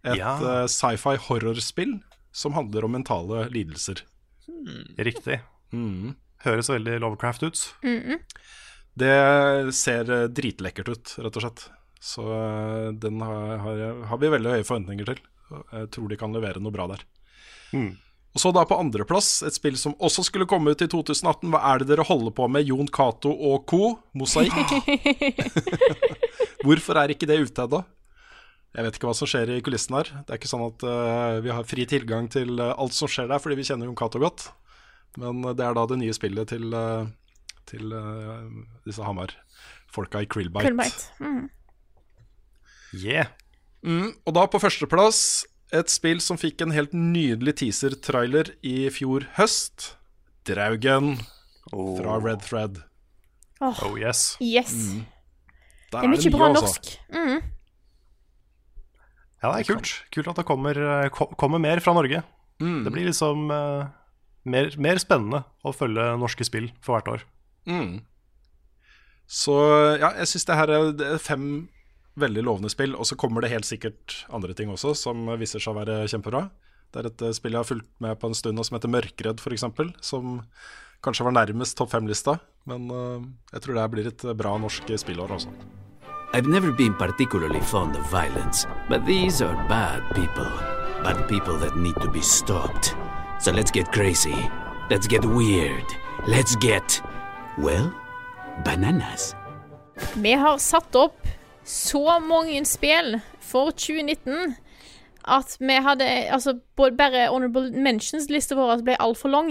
[0.05, 0.35] Et Ja.
[0.37, 1.99] eh, sci-fi horrorspill
[2.31, 4.03] som handler om mentale lidelser.
[4.97, 5.39] Riktig.
[5.73, 6.15] Mm.
[6.45, 7.63] Høres veldig Lovecraft ut.
[8.95, 11.65] Det ser eh, dritlekkert ut, rett og slett.
[12.05, 15.23] Så eh, den har, har, har vi veldig høye forventninger til.
[15.73, 17.01] Jeg tror de kan levere noe bra der.
[17.73, 17.95] Mm.
[18.35, 21.47] Og så da på andreplass, et spill som også skulle komme ut i 2018.
[21.53, 23.93] Hva er det dere holder på med, Jon Cato og co.?
[24.19, 24.73] Mosaikk?
[26.65, 27.79] Hvorfor er ikke det ute ennå?
[28.75, 30.11] Jeg vet ikke hva som skjer i kulissen her.
[30.27, 33.31] Det er ikke sånn at uh, vi har fri tilgang til uh, alt som skjer
[33.31, 34.49] der, fordi vi kjenner Jon Cato godt.
[35.15, 36.75] Men uh, det er da det nye spillet til,
[37.71, 37.97] til
[38.83, 40.67] disse Hamar-folka i Krillbite.
[40.67, 41.07] Krillbite.
[41.23, 41.47] Mm.
[42.99, 43.31] Yeah.
[43.85, 49.25] Mm, og da på førsteplass et spill som fikk en helt nydelig teaser-trailer i fjor
[49.39, 49.95] høst.
[50.45, 51.15] Draugen
[51.71, 52.83] fra Red Thread.
[53.63, 54.35] Åh, Oh yes.
[54.43, 54.73] yes.
[54.93, 55.05] Mm.
[55.91, 56.61] Det er mye bra altså.
[56.61, 56.89] norsk.
[57.15, 57.37] Mm.
[59.41, 59.91] Ja, det er kult.
[60.13, 62.23] Kult at det kommer, eh, kommer mer fra Norge.
[62.61, 62.83] Mm.
[62.85, 63.87] Det blir liksom uh,
[64.47, 67.25] mer, mer spennende å følge norske spill for hvert år.
[67.69, 68.03] Mm.
[69.25, 69.55] Så
[69.99, 71.45] ja, jeg syns det her er er fem
[72.19, 75.73] veldig lovende spill, og så kommer det helt sikkert andre ting også som viser seg
[75.73, 76.47] å være kjempebra.
[76.93, 78.91] Det er et eh, spill jeg har fulgt med på en stund, og som heter
[78.91, 79.65] Mørkredd, f.eks.,
[80.05, 80.37] som
[81.05, 82.37] kanskje var nærmest topp fem-lista,
[82.69, 85.51] men eh, jeg tror det her blir et bra norsk spillår også.
[86.33, 90.49] I've never been particularly fond of violence, but these are bad people.
[91.03, 92.95] Bad people that need to be stopped.
[93.39, 94.35] So let's get crazy.
[94.89, 95.85] Let's get weird.
[96.27, 97.01] Let's get,
[97.57, 97.91] well,
[98.65, 99.35] bananas.
[100.13, 101.27] Vi har satt opp
[101.65, 104.55] så mange spill for 2019
[105.25, 109.49] at vi hadde Altså, bare Honorable Mentions-lista vår ble altfor lang.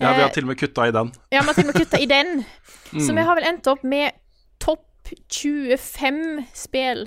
[0.00, 1.12] Ja, vi har Eh, til og med kutta i den.
[1.32, 2.44] Ja, vi har til og med kutta i den.
[2.90, 3.00] Mm.
[3.06, 4.16] Så vi har vel endt opp med
[4.58, 7.04] topp 25 spill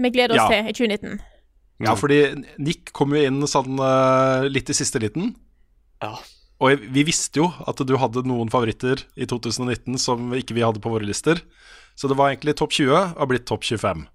[0.00, 0.62] vi gleder oss Ja.
[0.62, 1.20] til i 2019.
[1.84, 2.18] Ja, fordi
[2.58, 5.34] Nick kom jo inn sånn eh, litt i siste liten.
[6.00, 6.14] Ja.
[6.64, 10.80] Og vi visste jo at du hadde noen favoritter i 2019 som ikke vi hadde
[10.80, 11.42] på våre lister.
[11.94, 14.06] Så det var egentlig topp 20 har blitt topp 25.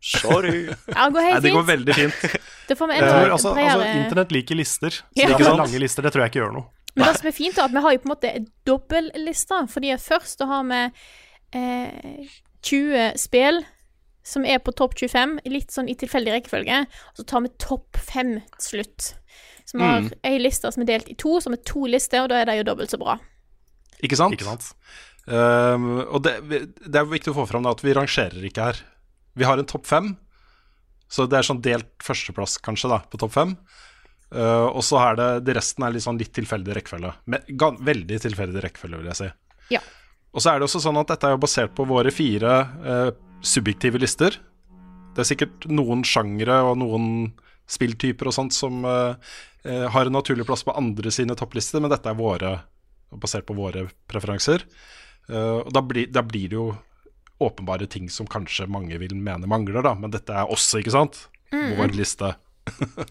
[0.00, 0.68] Sorry.
[0.86, 2.20] Ja, det går Nei, det går veldig fint.
[2.68, 5.26] Det får vi tror, altså, altså, Internett liker lister, så Ja.
[5.26, 6.66] det Ikke så er lange lister, det tror jeg ikke gjør noe.
[6.96, 8.30] Men det som er fint, er at vi har jo på en måte
[8.66, 9.58] dobbeltlista.
[9.70, 10.80] Fordi først har vi
[11.58, 12.28] eh,
[12.62, 13.60] 20 spill
[14.28, 16.82] som er på topp 25, litt sånn i tilfeldig rekkefølge.
[16.84, 19.14] Og så tar vi topp 5 til slutt.
[19.68, 20.12] Så vi har Mm.
[20.24, 22.56] ei liste som er delt i to, som er to lister, og da er det
[22.58, 23.18] jo dobbelt så bra.
[24.02, 24.32] Ikke sant?
[24.34, 24.72] Ikke sant?
[25.28, 28.80] Um, og det, det er viktig å få fram da, at vi rangerer ikke her.
[29.38, 30.14] Vi har en topp fem,
[31.08, 33.54] så det er sånn delt førsteplass, kanskje, da, på topp fem.
[34.32, 37.12] Uh, og så er det det resten er litt sånn litt tilfeldig rekkefølge.
[37.92, 39.30] Veldig tilfeldig rekkefølge, vil jeg si.
[39.76, 39.84] Ja.
[40.32, 43.10] Og så er det også sånn at dette er jo basert på våre fire eh,
[43.44, 44.36] subjektive lister.
[45.16, 47.06] Det er sikkert noen sjangere og noen
[47.68, 49.32] spilltyper og sånt som eh,
[49.64, 52.52] eh, har en naturlig plass på andre sine topplister, men dette er våre,
[53.16, 54.64] basert på våre preferanser.
[55.28, 56.68] Eh, og da, blir- da blir det jo
[57.44, 61.26] åpenbare ting som kanskje mange vil mene mangler, da, men dette er også, ikke sant?
[61.52, 62.34] Vår liste.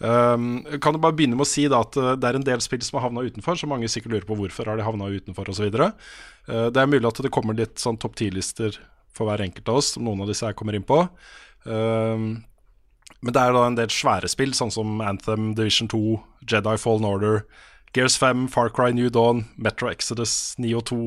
[0.00, 2.62] Um, kan du bare begynne med å si da at uh, det er en del
[2.64, 5.50] spill som har havna utenfor, så mange sikkert lurer på hvorfor har de havna utenfor
[5.52, 5.66] osv.
[5.76, 8.78] Uh, det er mulig at det kommer litt sånn topp ti-lister
[9.12, 11.02] for hver enkelt av oss, som noen av disse her kommer inn på.
[11.68, 12.24] Um,
[13.20, 16.00] men det er da en del svære spill, sånn som Anthem, Division 2,
[16.48, 17.42] Jedi Fallen Order,
[17.92, 21.02] Gears 5, Far Cry New Dawn, Metro Exodus, Neo 2,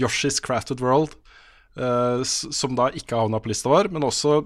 [0.00, 1.14] Yoshi's Crafted World,
[1.80, 4.42] uh, som da ikke havna på lista vår, men også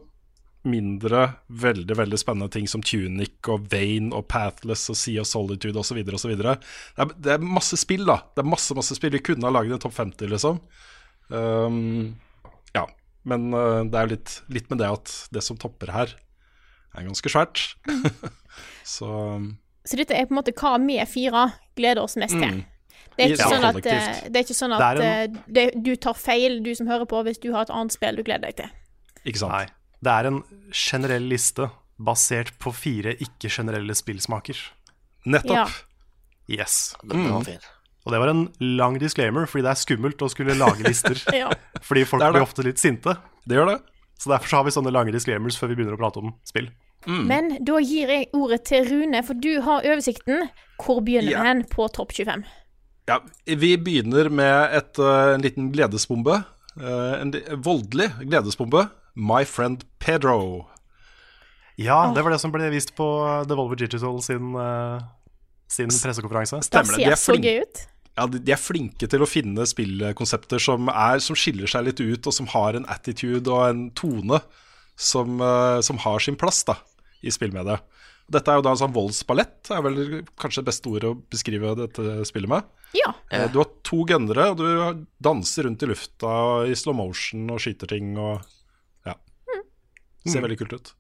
[0.69, 5.81] mindre veldig veldig spennende ting som Tunic og Vane og Pathless og Sea of Solitude
[5.81, 6.03] osv.
[6.13, 6.35] osv.
[6.37, 6.57] Det,
[7.01, 8.19] er- det er masse spill, da.
[8.37, 9.15] Det er masse masse spill.
[9.17, 10.61] Vi kunne ha laget en topp 50, liksom.
[11.31, 12.17] Um,
[12.77, 12.85] ja.
[13.25, 16.13] Men uh, det er jo litt, litt med det at det som topper her,
[16.97, 17.65] er ganske svært.
[18.85, 19.09] Så
[19.87, 21.47] Så dette er på en måte hva vi fire
[21.79, 22.61] gleder oss mest til.
[22.61, 22.65] Mm.
[23.17, 25.41] Det er ikke Ja, sånn at, eh, det er ikke sånn Det at er eh,
[25.49, 28.23] det, du tar feil, du som hører på, hvis du har et annet spill du
[28.23, 28.71] gleder deg til.
[29.27, 29.53] ikke sant.
[29.53, 29.67] Nei.
[30.01, 30.43] Det er en
[30.73, 31.67] generell liste
[32.01, 34.57] basert på fire ikke-generelle spillsmaker.
[35.27, 35.53] Nettopp.
[35.53, 35.67] Ja.
[36.65, 36.95] Yes.
[37.05, 37.59] Fin.
[38.07, 41.21] Og det var en lang disclaimer, fordi det er skummelt å skulle lage lister.
[41.37, 41.51] Ja.
[41.85, 42.33] fordi folk Det det.
[42.39, 43.19] blir ofte litt sinte.
[43.45, 43.79] Det gjør det.
[44.21, 46.71] Så derfor så har vi sånne lange disclaimers før vi begynner å prate om spill.
[47.07, 50.49] Men da gir jeg ordet til Rune, for du har oversikten.
[50.81, 52.43] Hvor begynner vi hen på topp 25?
[53.11, 56.43] Ja, vi begynner med et, uh, en liten gledesbombe.
[56.79, 58.87] Uh, en voldelig gledesbombe.
[59.19, 60.69] My Friend Pedro.
[61.81, 63.07] Ja, det var det som ble vist på
[63.49, 65.01] Devolver Digital sin, eh,
[65.71, 66.61] sin pressekonferanse.
[66.67, 67.07] Stemmer det.
[67.07, 67.81] De er, så flink, gøy ut.
[68.19, 72.29] ja, de er flinke til å finne spillkonsepter som, er, som skiller seg litt ut,
[72.29, 74.43] og som har en attitude og en tone
[75.01, 76.77] som, uh, som har sin plass da,
[77.25, 77.81] i spillmediet.
[78.31, 79.97] Dette er jo da en sånn voldsballett, er vel
[80.39, 82.69] kanskje det beste ordet å beskrive dette spillet med.
[82.97, 83.13] Ja.
[83.31, 86.33] Eh, Du har to gunnere, og du danser rundt i lufta
[86.67, 88.41] i slow motion og skyter ting og
[89.07, 89.15] Ja.
[90.27, 90.93] Ser veldig kult ut.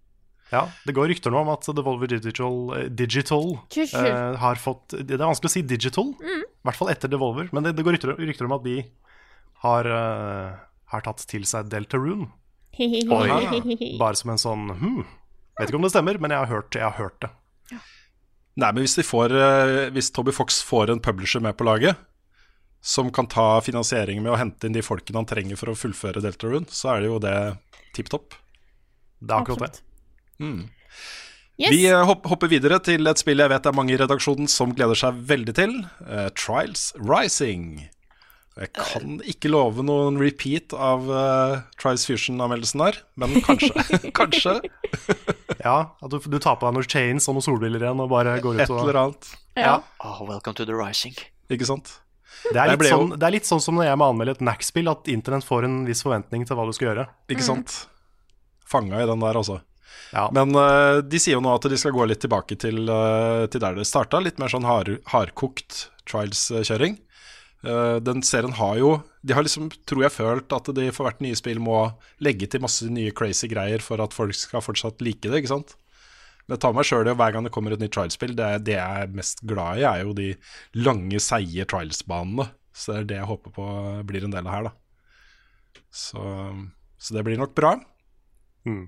[0.50, 4.07] Ja, Det går rykter nå om at Devolver Digital, eh, digital Digital.
[4.07, 7.48] eh, har fått Det er vanskelig å si digital, i hvert fall etter Devolver.
[7.53, 8.85] Men det, det går rykter, rykter om at de
[9.62, 10.57] har, uh,
[10.90, 12.31] har tatt til seg Deltarune.
[13.98, 15.05] Bare som en sånn hm,
[15.61, 17.31] Vet ikke om det stemmer, men jeg har hørt, jeg har hørt det.
[18.59, 22.01] Nei, men hvis, de får, eh, hvis Toby Fox får en publisher med på laget,
[22.81, 26.23] som kan ta finansiering med å hente inn de folkene han trenger for å fullføre
[26.25, 27.37] Deltarune, så er det jo det
[27.97, 28.37] tipp topp.
[29.21, 29.85] Det er akkurat det.
[31.61, 31.71] Yes.
[31.75, 34.73] Vi eh, hopper videre til et spill jeg vet det er mange i redaksjonen som
[34.73, 35.75] gleder seg veldig til.
[36.01, 37.91] Uh, Trials Rising.
[38.57, 43.85] Jeg kan ikke love noen repeat av uh, Trials Fusion-anmeldelsen der, men kanskje.
[44.21, 44.57] kanskje.
[45.64, 48.38] Ja, At du, du tar på deg noen chains og noen solbriller igjen og bare
[48.42, 49.33] går ut og Et eller annet.
[49.61, 49.75] ja.
[50.05, 51.16] Oh, welcome to the rising.
[51.51, 51.99] Ikke sant?
[52.46, 54.88] Det er, litt sånn, det er litt sånn som når jeg må anmelde et NAC-spill,
[54.88, 57.05] at internett får en viss forventning til hva du skal gjøre.
[57.35, 57.75] Ikke sant?
[58.70, 59.59] Fanga i den der, altså.
[60.14, 63.44] Ja, Men uh, de sier jo nå at de skal gå litt tilbake til, uh,
[63.51, 64.23] til der det starta.
[64.23, 66.96] Litt mer sånn hard, hardkokt trials-kjøring.
[67.66, 71.20] Uh, den serien har jo De har liksom, tror jeg, følt at de for hvert
[71.20, 71.83] nye spill må
[72.24, 75.74] legge til masse nye crazy greier for at folk skal fortsatt like det, ikke sant?
[76.46, 78.48] Men jeg tar meg sjøl i, og hver gang det kommer et nytt trials-spill, det,
[78.66, 80.33] det jeg er mest glad i, er jo de
[80.80, 82.48] lange, seige trials-banene.
[82.74, 83.66] Så det er det jeg håper på
[84.09, 84.72] blir en del av her, da.
[85.90, 86.22] Så,
[86.98, 87.74] så det blir nok bra.
[88.66, 88.87] Mm.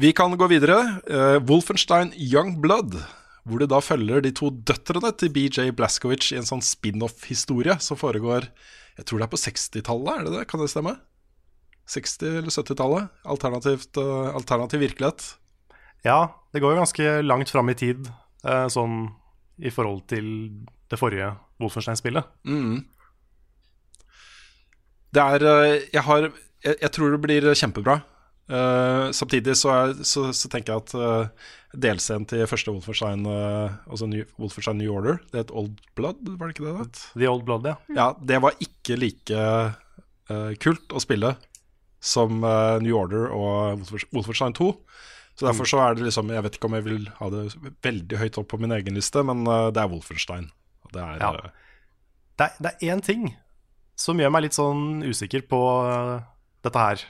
[0.00, 0.78] Vi kan gå videre.
[1.06, 2.98] Uh, Wolfenstein Young Blood.
[3.44, 7.98] Hvor du da følger de to døtrene til BJ Blaskowicz i en sånn spin-off-historie som
[8.00, 8.48] foregår
[8.96, 10.46] Jeg tror det er på 60-tallet, er det det?
[10.48, 10.94] Kan det stemme?
[11.90, 13.10] 60- eller 70-tallet?
[13.28, 15.34] Alternativt, eh, alternativ virkelighet.
[16.04, 18.06] ja det går jo ganske langt fram i tid,
[18.46, 19.08] uh, sånn
[19.58, 20.26] i forhold til
[20.88, 22.28] det forrige Wolfenstein-spillet.
[22.46, 22.84] Mm.
[25.14, 26.30] Det er uh, Jeg har
[26.64, 27.98] Jeg, jeg tror det blir kjempebra.
[28.44, 33.72] Eh, samtidig så, er, så, så tenker jeg at uh, delscenen til første Wolfenstein, uh,
[33.88, 37.06] altså New, Wolfenstein New Order, det het Old Blood, var det ikke det det?
[37.14, 37.78] The Old Blood, ja.
[37.96, 39.46] Ja, det var ikke like
[40.28, 41.34] uh, kult å spille
[42.04, 42.42] som
[42.84, 44.66] New Order og Wolfenstein 2.
[45.40, 47.46] Så derfor så er det liksom Jeg vet ikke om jeg vil ha det
[47.82, 50.50] veldig høyt opp på min egen liste, men det er Wolfenstein.
[50.84, 51.30] Og det er Ja.
[52.36, 53.24] Det er, det er én ting
[53.96, 55.62] som gjør meg litt sånn usikker på
[56.64, 57.06] dette her.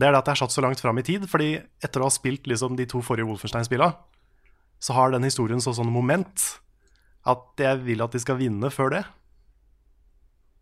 [0.00, 1.26] Det er det at jeg er satt så langt fram i tid.
[1.28, 1.50] Fordi
[1.84, 3.90] etter å ha spilt liksom de to forrige Wolfenstein-spilla,
[4.80, 6.46] så har den historien så sånn moment
[7.28, 9.02] at jeg vil at de skal vinne før det.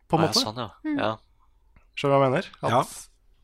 [0.09, 0.43] På en Ah, ja, måte.
[0.43, 0.97] sånn, ja.
[0.99, 1.13] ja.
[1.95, 2.51] Skjønner du hva jeg mener?
[2.63, 2.83] At Ja.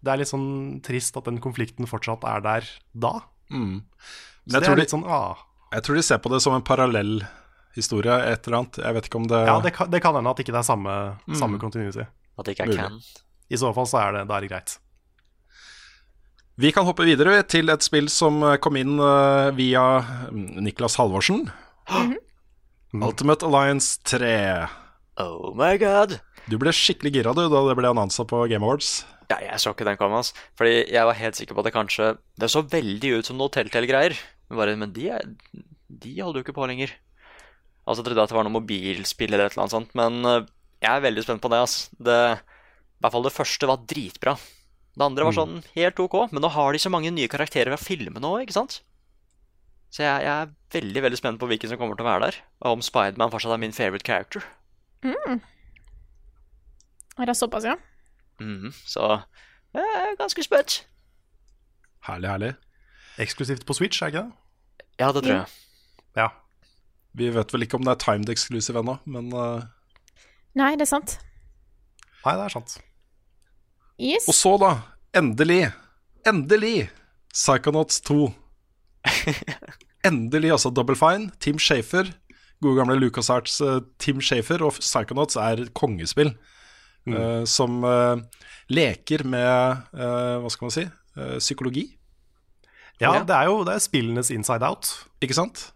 [0.05, 3.13] Det er litt sånn trist at den konflikten fortsatt er der da.
[3.51, 3.85] Mm.
[4.45, 5.37] Så jeg det tror, er de, litt sånn, ah.
[5.73, 7.23] jeg tror de ser på det som en parallell
[7.75, 8.77] historie, et eller annet.
[8.85, 10.69] Jeg vet ikke om det Ja, det kan, det kan hende at ikke det er
[10.69, 11.39] samme, Mm.
[11.41, 12.05] samme continuity.
[12.39, 12.79] At det ikke er Mulig.
[12.83, 13.01] can.
[13.51, 14.79] I så fall så er det, da er det greit.
[16.55, 19.83] Vi kan hoppe videre til et spill som eh, kom inn eh, via
[20.31, 21.49] mm, Niklas Halvorsen.
[22.95, 24.31] Ultimate Alliance 3.
[25.19, 26.21] Oh my god.
[26.47, 29.01] Du ble skikkelig gira du da det ble annonsa på Game Awards.
[29.33, 30.31] Ja, jeg så ikke den komme, ass.
[30.55, 33.51] Fordi jeg var helt sikker på at det kanskje Det så veldig ut som noe
[33.51, 34.15] Telltale-greier.
[34.55, 35.27] Men men de, er,
[35.91, 36.95] de holder jo ikke på lenger.
[37.83, 39.97] Altså, jeg trodde at det var noe mobilspill eller et eller annet sånt.
[39.99, 40.51] Men eh,
[40.87, 41.89] jeg er veldig spent på det, ass.
[41.99, 44.39] Det, I hvert fall det første var dritbra.
[44.95, 46.17] Det andre var sånn helt ok.
[46.31, 48.79] Men nå har de så mange nye karakterer å filme nå, ikke sant?
[49.95, 52.39] Så jeg, jeg er veldig veldig spent på hvilken som kommer til å være der.
[52.63, 54.47] Og om Spiderman fortsatt er min favorite character.
[57.19, 57.77] Er det såpass, ja?
[58.43, 59.21] Mhm, så
[59.75, 60.81] jeg er ganske spent.
[62.09, 62.55] Herlig, herlig.
[63.23, 64.33] Eksklusivt på Switch, er ikke det?
[64.99, 65.47] Ja, det tror jeg.
[66.19, 66.29] Ja.
[67.15, 69.63] Vi vet vel ikke om det er timed exclusive ennå, men uh...
[70.59, 71.19] Nei, det er sant.
[72.25, 72.77] Nei, det er sant.
[74.01, 74.27] Yes.
[74.29, 74.73] Og så, da,
[75.17, 75.69] endelig,
[76.27, 76.89] endelig,
[77.35, 78.29] Psychonauts 2.
[80.09, 82.11] endelig, altså Double Fine, Tim Shafer,
[82.63, 86.35] gode gamle LucasArts uh, Tim Shafer, og Psychonauts er kongespill.
[87.07, 88.17] eh, som uh,
[88.73, 90.85] leker med, eh, hva skal man si,
[91.39, 91.83] psykologi,
[93.01, 93.25] Ja, Ja.
[93.27, 94.89] det er jo det er spillenes inside out.
[95.21, 95.73] ikke sant?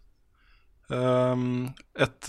[0.89, 2.29] Um, et,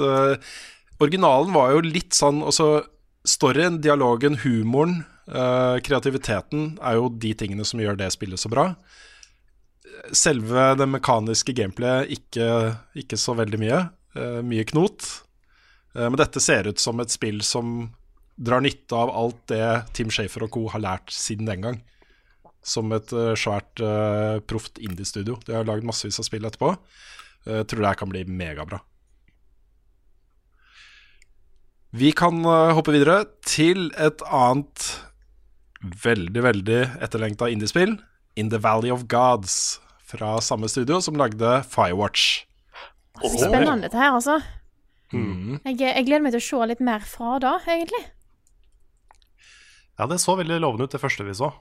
[0.99, 2.84] originalen var jo litt sånn altså
[3.23, 8.63] Storyen, dialogen, humoren, kreativiteten er jo de tingene som gjør det spillet så bra.
[10.15, 12.47] Selve det mekaniske gameplayet ikke,
[12.97, 13.79] ikke så veldig mye.
[14.15, 15.05] eh, mye knot.
[15.95, 17.91] Eh, men dette ser ut som et spill som
[18.39, 19.63] drar nytte av alt det
[19.93, 20.67] Tim Shafer og co.
[20.69, 21.81] har lært siden den gang.
[22.63, 25.39] Som et eh, svært uh, proft indie-studio.
[25.45, 26.73] De har lagd massevis av spill etterpå.
[27.47, 28.81] Jeg tror det her kan bli megabra.
[31.95, 34.89] Vi kan eh, hoppe videre til et annet
[35.79, 37.97] veldig, veldig etterlengta indiespill.
[38.35, 39.79] In the Valley of Gods.
[40.09, 42.45] Fra samme studio som lagde Firewatch.
[43.19, 44.39] Spennende dette her, altså.
[45.13, 45.59] Mm.
[45.65, 48.01] Jeg, jeg gleder meg til å se litt mer fra da, egentlig.
[49.99, 51.51] Ja, det så veldig lovende ut, det første vi så.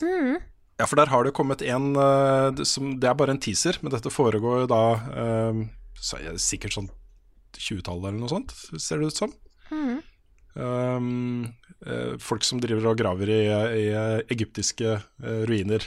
[0.78, 4.12] Ja, for der har det kommet en eh, det er bare en teaser, men dette
[4.14, 5.64] foregår jo da eh,
[5.98, 6.90] så er det sikkert sånn
[7.58, 9.34] 20-tallet eller noe sånt, ser det ut som.
[10.54, 11.54] Um,
[11.86, 15.84] eh, folk som driver og graver i, i eh, egyptiske eh, ruiner.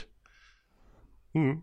[1.36, 1.60] Mm.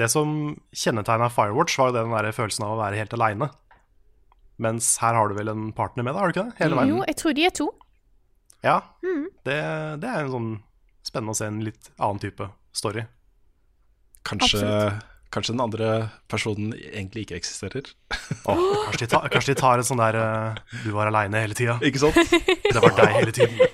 [0.00, 3.50] Det som kjennetegna Firewatch, var jo den der følelsen av å være helt aleine.
[4.62, 6.58] Mens her har du vel en partner med deg, har du ikke det?
[6.62, 6.94] Hele verden.
[6.94, 7.68] Jo, jeg tror de er to.
[8.62, 8.76] Ja,
[9.42, 9.58] det,
[10.00, 10.52] det er en sånn
[11.02, 13.04] spennende å se en litt annen type story.
[14.22, 15.08] Kanskje, Absolutt.
[15.32, 15.88] Kanskje den andre
[16.30, 17.88] personen egentlig ikke eksisterer.
[18.44, 21.56] Oh, kanskje, de tar, kanskje de tar en sånn der uh, Du var aleine hele
[21.56, 21.78] tida.
[21.84, 22.18] Ikke sant?
[22.18, 23.60] Det var deg hele tiden.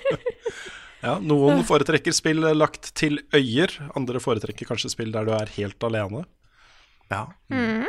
[0.99, 5.85] Ja, noen foretrekker spill lagt til øyer, andre foretrekker kanskje spill der du er helt
[5.87, 6.25] alene.
[7.07, 7.21] Ja.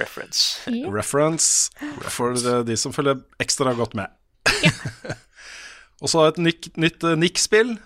[0.00, 0.62] Reference.
[0.66, 0.90] Yeah.
[0.90, 1.70] Reference
[2.10, 4.10] for de, de som følger ekstra godt med.
[6.02, 7.76] Og så et nytt, nytt uh, Nick-spill.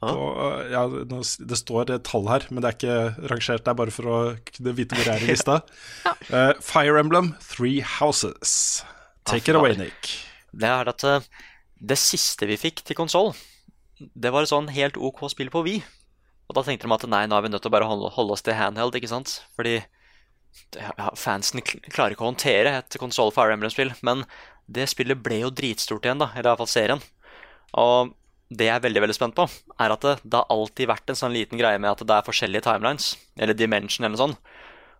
[0.00, 0.12] Ah.
[0.14, 3.64] Og, eh, Ja, det står et tall her, men det er ikke rangert.
[3.66, 5.56] Det er bare for å kunne vite hvor jeg er i lista.
[6.30, 8.84] Eh, Fire Emblem Three Houses.
[9.26, 9.74] Take it Ah, away.
[9.76, 10.12] Nick.
[10.54, 11.26] Det er at eh,
[11.82, 13.32] det siste vi fikk til konsoll,
[13.98, 15.82] det var et sånn helt OK spill på Wii.
[16.48, 18.32] Og da tenkte de at nei, nå er vi nødt til å bare holde, holde
[18.38, 19.40] oss til handheld, ikke sant?
[19.58, 19.80] Fordi
[20.78, 23.90] ja, fansen klarer ikke å håndtere et konsoll Fire Emblem-spill.
[24.06, 24.22] Men
[24.70, 26.30] det spillet ble jo dritstort igjen, da.
[26.38, 27.02] Eller iallfall serien.
[27.76, 28.14] Og
[28.48, 29.44] det jeg er veldig veldig spent på,
[29.78, 32.24] er at det, det har alltid vært en sånn liten greie med at det er
[32.26, 34.38] forskjellige timelines, eller dimension eller noe sånt.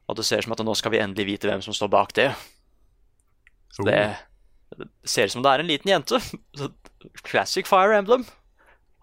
[0.09, 2.13] Og det ser ut som at nå skal vi endelig vite hvem som står bak
[2.17, 2.31] det.
[3.77, 3.99] Så det,
[4.77, 6.21] det ser ut som det er en liten jente.
[7.25, 8.25] Classic Fire Emblem.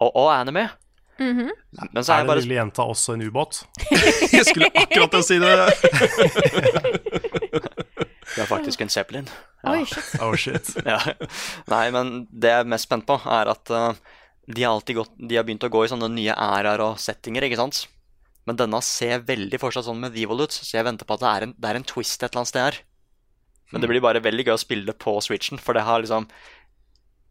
[0.02, 0.68] Og, og anime.
[1.18, 1.50] Mhm.
[1.92, 3.62] Men så er Er jeg den bare lille jenta også en ubåt?
[4.36, 5.54] Jeg skulle akkurat til å si det!
[8.36, 9.28] Det er faktisk en Zeppelin.
[9.64, 10.20] Oi, shit.
[10.20, 10.68] Oh shit.
[10.84, 10.98] Ja.
[11.72, 13.94] Nei, men det jeg er mest spent på, er at eh,
[14.46, 17.46] de, har alltid gått, de har begynt å gå i sånne nye æraer og settinger,
[17.46, 17.84] ikke sant?
[18.46, 21.46] Men denne ser veldig fortsatt sånn medieval ut, så jeg venter på at det er
[21.46, 22.78] en, det er en twist et eller annet sted her.
[23.74, 26.28] Men det blir bare veldig gøy å spille det på Switchen, for det har liksom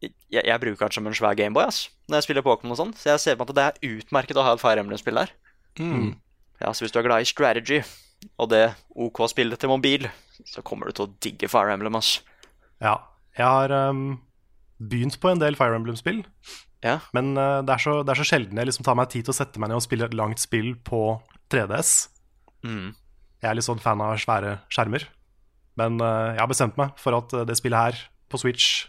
[0.04, 2.93] jeg, jeg bruker den som en svær Gameboy ass, når jeg spiller Pokémon og sånn.
[2.99, 5.32] Så jeg ser på at det er utmerket å ha et Fire Emblem-spill der.
[5.80, 6.12] Mm.
[6.62, 7.82] Ja, så hvis du er glad i strategy,
[8.41, 10.08] og det OK spillet til mobil,
[10.47, 12.17] så kommer du til å digge Fire Emblem, ass.
[12.84, 12.99] Ja.
[13.36, 14.19] Jeg har um,
[14.80, 16.23] begynt på en del Fire Emblem-spill,
[16.85, 16.99] Ja.
[17.17, 19.33] men uh, det, er så, det er så sjelden jeg liksom tar meg tid til
[19.33, 20.99] å sette meg ned og spille et langt spill på
[21.49, 21.93] 3DS.
[22.65, 22.91] Mm.
[23.41, 25.07] Jeg er litt sånn fan av svære skjermer.
[25.81, 27.97] Men uh, jeg har bestemt meg for at eh, det spillet her
[28.31, 28.85] på Switch,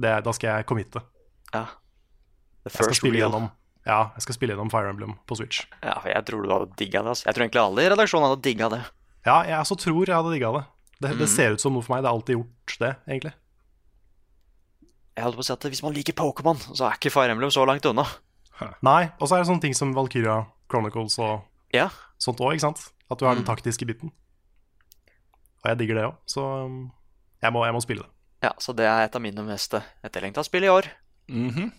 [0.00, 1.02] det, da skal jeg committe.
[1.54, 1.66] ja.
[2.64, 3.30] Jeg skal spille real.
[3.30, 3.44] gjennom,
[3.88, 5.62] ja, jeg skal spille gjennom Fire Emblem på Switch.
[5.82, 7.12] Ja, for jeg tror du hadde digga det.
[7.14, 7.24] Altså.
[7.28, 8.80] Jeg tror egentlig alle i redaksjonen hadde digga det.
[9.24, 10.62] Ja, jeg også tror jeg hadde digga det.
[11.00, 11.10] det.
[11.22, 11.32] Det Mm.
[11.32, 12.02] ser ut som noe for meg.
[12.04, 13.32] Det har alltid gjort det, egentlig.
[15.20, 17.50] Jeg holdt på å si at Hvis man liker Pokémon, så er ikke Fire Emblem
[17.52, 18.06] så langt unna.
[18.84, 20.38] Nei, og så er det sånne ting som Valkyria
[20.70, 21.42] Chronicles og
[21.76, 22.86] Ja, sånt òg, ikke sant?
[23.10, 23.48] At du har den Mm.
[23.52, 24.12] taktiske biten.
[25.60, 26.90] Og jeg digger det òg, så um,
[27.42, 28.10] jeg må, jeg må spille det.
[28.48, 30.88] ja Så det er et av mine mest etterlengta spill i år.
[31.28, 31.70] Mhm.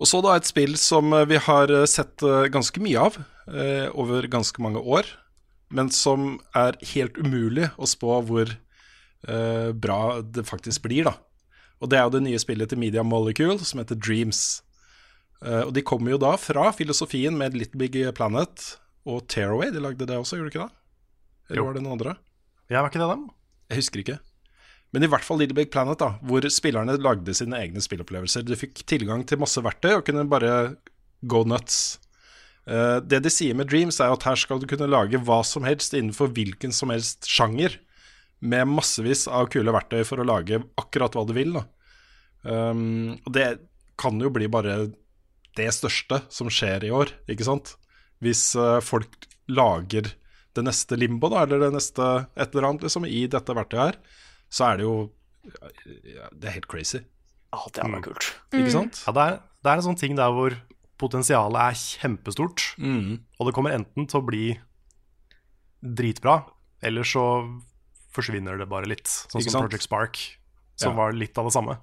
[0.00, 3.18] Og så da et spill som eh, vi har eh, sett eh, ganske mye av
[3.52, 5.04] eh, over ganske mange år,
[5.70, 8.48] men som er helt umulig å spå hvor
[9.28, 11.12] eh, bra det faktisk blir, da.
[11.80, 14.60] Og det er jo det nye spillet til Media Molecule, som heter Dreams.
[15.40, 18.66] Uh, og de kommer jo da fra filosofien med Little Big Planet
[19.08, 19.70] og Tearaway.
[19.72, 20.74] De lagde det også, gjorde de ikke det?
[21.50, 21.68] Eller Jo.
[21.70, 22.16] var det noen andre?
[22.70, 23.24] Ja, var ikke det dem?
[23.70, 24.18] Jeg husker ikke.
[24.92, 28.44] Men i hvert fall Little Big Planet, da, hvor spillerne lagde sine egne spillopplevelser.
[28.44, 30.76] Du fikk tilgang til masse verktøy og kunne bare
[31.30, 31.98] go nuts.
[32.68, 35.64] Uh, det de sier med Dreams, er at her skal du kunne lage hva som
[35.64, 37.78] helst innenfor hvilken som helst sjanger,
[38.40, 41.52] med massevis av kule verktøy for å lage akkurat hva du vil.
[41.58, 41.64] Da.
[42.48, 43.48] Um, og det
[44.00, 44.78] kan jo bli bare
[45.58, 47.74] det største som skjer i år, ikke sant?
[48.24, 50.08] Hvis uh, folk lager
[50.56, 53.98] det neste limbo, da, eller det neste et eller annet liksom, i dette verktøyet her,
[54.50, 54.94] så er det jo
[56.04, 56.98] ja, Det er helt crazy,
[57.52, 58.26] Ja, det hadde vært kult.
[58.54, 58.98] ikke sant?
[59.06, 60.56] Ja, det er, det er en sånn ting der hvor
[61.00, 63.20] potensialet er kjempestort, Mm.
[63.38, 64.44] og det kommer enten til å bli
[65.80, 66.42] dritbra,
[66.84, 67.22] eller så
[68.14, 69.06] forsvinner det bare litt.
[69.08, 69.68] Sånn Ikke som sant?
[69.68, 70.20] Project Spark,
[70.80, 70.98] som Ja.
[71.04, 71.78] var litt av det samme.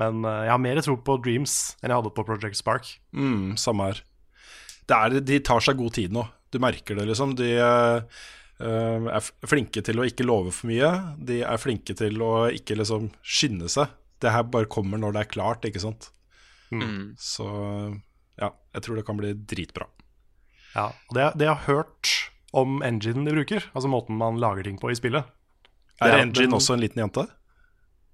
[0.00, 2.92] Men uh, jeg har mer tro på Dreams enn jeg hadde på Project Spark.
[3.12, 4.02] Mm, samme her.
[4.88, 6.24] Det er, de tar seg god tid nå.
[6.52, 7.34] Du merker det, liksom.
[7.38, 8.22] De eh,
[8.60, 10.90] er flinke til å ikke love for mye.
[11.16, 13.94] De er flinke til å ikke liksom skynde seg.
[14.20, 16.10] Det her bare kommer når det er klart, ikke sant.
[16.74, 17.14] Mm.
[17.20, 17.46] Så
[18.42, 19.86] ja, jeg tror det kan bli dritbra.
[20.74, 22.12] Ja, det, det jeg har hørt
[22.52, 25.24] om enginen de bruker, altså måten man lager ting på i spillet
[26.02, 27.26] Er er- Engine den- også en liten jente?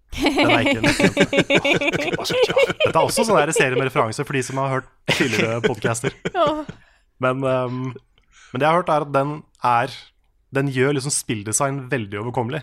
[0.19, 1.25] Den er ikke en liten jente.
[2.81, 6.15] Dette er også sånn serie med referanse for de som har hørt tidligere podcaster.
[7.23, 7.81] Men, um,
[8.53, 9.31] men det jeg har hørt, er at den
[9.67, 9.95] er
[10.55, 12.61] Den gjør liksom spilldesign veldig overkommelig.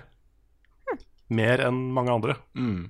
[1.30, 2.36] Mer enn mange andre.
[2.58, 2.88] Mm.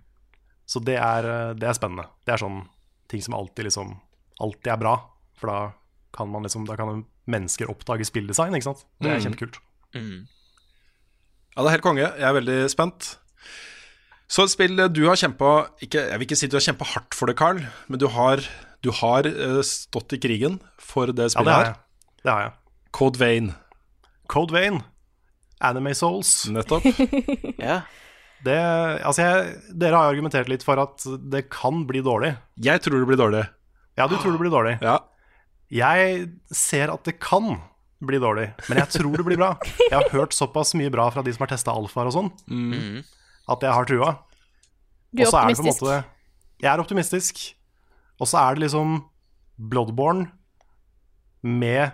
[0.70, 2.06] Så det er, uh, det er spennende.
[2.24, 2.62] Det er sånn
[3.12, 3.96] ting som alltid liksom
[4.40, 4.94] Alltid er bra.
[5.40, 5.58] For da
[6.16, 8.86] kan man liksom Da kan mennesker oppdage spilldesign, ikke sant.
[9.02, 9.26] Det er Mm.
[9.28, 9.60] kjempekult.
[9.96, 10.28] Mm.
[11.56, 12.08] Ja, det er helt konge.
[12.20, 13.18] Jeg er veldig spent.
[14.28, 17.28] Så et spill du har kjempa Jeg vil ikke si du har kjempa hardt for
[17.30, 18.42] det, Carl, men du har,
[18.82, 21.66] du har eh, stått i krigen for det Ja, spillet det her.
[21.66, 21.76] Ja,
[22.26, 22.54] Det har jeg.
[22.92, 23.54] Code Vein,
[24.28, 24.82] Code Vein.
[25.62, 26.48] Anime Souls.
[26.50, 26.84] nettopp.
[27.60, 27.82] Ja.
[28.46, 28.56] Det,
[29.06, 31.02] altså jeg, dere har argumentert litt for at
[31.32, 32.36] det kan bli dårlig.
[32.62, 33.46] Jeg tror det blir dårlig.
[33.98, 34.76] Ja, du tror det blir dårlig.
[34.84, 35.00] Ja.
[35.74, 37.56] Jeg ser at det kan
[38.06, 39.54] bli dårlig, men jeg tror det blir bra.
[39.90, 43.04] Jeg har hørt såpass mye bra fra de som har testa alfaer og sånn, Mm.
[43.50, 44.10] at jeg har trua.
[45.16, 45.82] Du er Og så er det på en optimistisk.
[45.82, 46.06] måte
[46.62, 47.42] Jeg er optimistisk.
[48.20, 49.04] Og så er det liksom
[49.58, 50.28] Bloodborne
[51.44, 51.92] med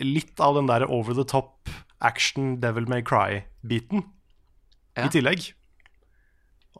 [0.00, 1.68] litt av den der over the top
[2.00, 4.04] action Devil May Cry-biten
[4.96, 5.06] Ja.
[5.06, 5.52] i tillegg.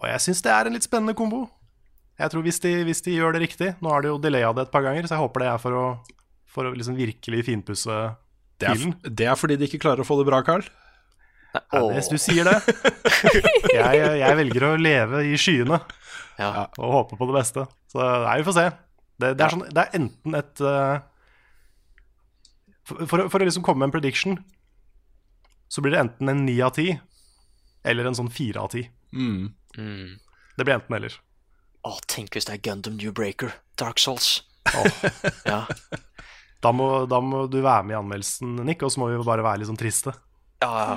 [0.00, 1.48] Og jeg syns det er en litt spennende kombo.
[2.20, 4.68] Jeg tror hvis de, hvis de gjør det riktig Nå har de jo delaya det
[4.68, 5.84] et par ganger, så jeg håper det er for å,
[6.46, 7.96] for å liksom virkelig finpusse
[8.60, 8.94] Det er, filen.
[9.18, 10.62] det er fordi de ikke klarer å få det bra, Carl.
[11.54, 12.54] Ja, hvis du sier det.
[13.74, 15.80] Jeg, jeg velger å leve i skyene
[16.38, 16.66] Ja.
[16.78, 17.64] og håpe på det beste.
[17.90, 18.64] Så nei, vi får se.
[19.22, 20.96] Det, det, er, sånn, det er enten et uh,
[22.86, 24.38] for, for, for å liksom komme med en prediction,
[25.70, 26.88] så blir det enten en ni av ti
[27.86, 28.82] eller en sånn fire av ti.
[29.14, 29.46] Mm.
[29.78, 30.10] Mm.
[30.58, 31.16] Det blir enten eller.
[31.84, 33.52] Å, tenk hvis det er Gundam New Breaker.
[33.80, 34.42] Dark Souls.
[34.72, 34.86] Oh.
[35.52, 35.64] Ja.
[36.64, 39.26] da, må, da må du være med i anmeldelsen, Nick, og så må vi jo
[39.26, 40.14] bare være litt sånn triste.
[40.64, 40.72] ja.
[40.94, 40.96] ja.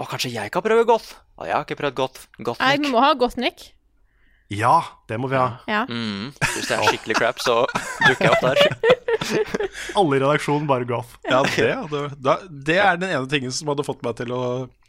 [0.00, 1.12] Og kanskje jeg kan prøve goth?
[1.36, 2.60] Ja, jeg har ikke prøvd goth.
[2.62, 3.68] Nei, vi må ha godt Nick.
[4.52, 5.60] Ja, det må vi ha.
[5.68, 5.82] Ja.
[5.88, 6.32] Mm.
[6.56, 7.58] Hvis det er skikkelig crap, så
[8.06, 8.62] dukker jeg opp der.
[10.00, 11.14] Alle i redaksjonen bare goth.
[11.28, 12.36] Ja, det, det,
[12.66, 14.42] det er den ene tingen som hadde fått meg til å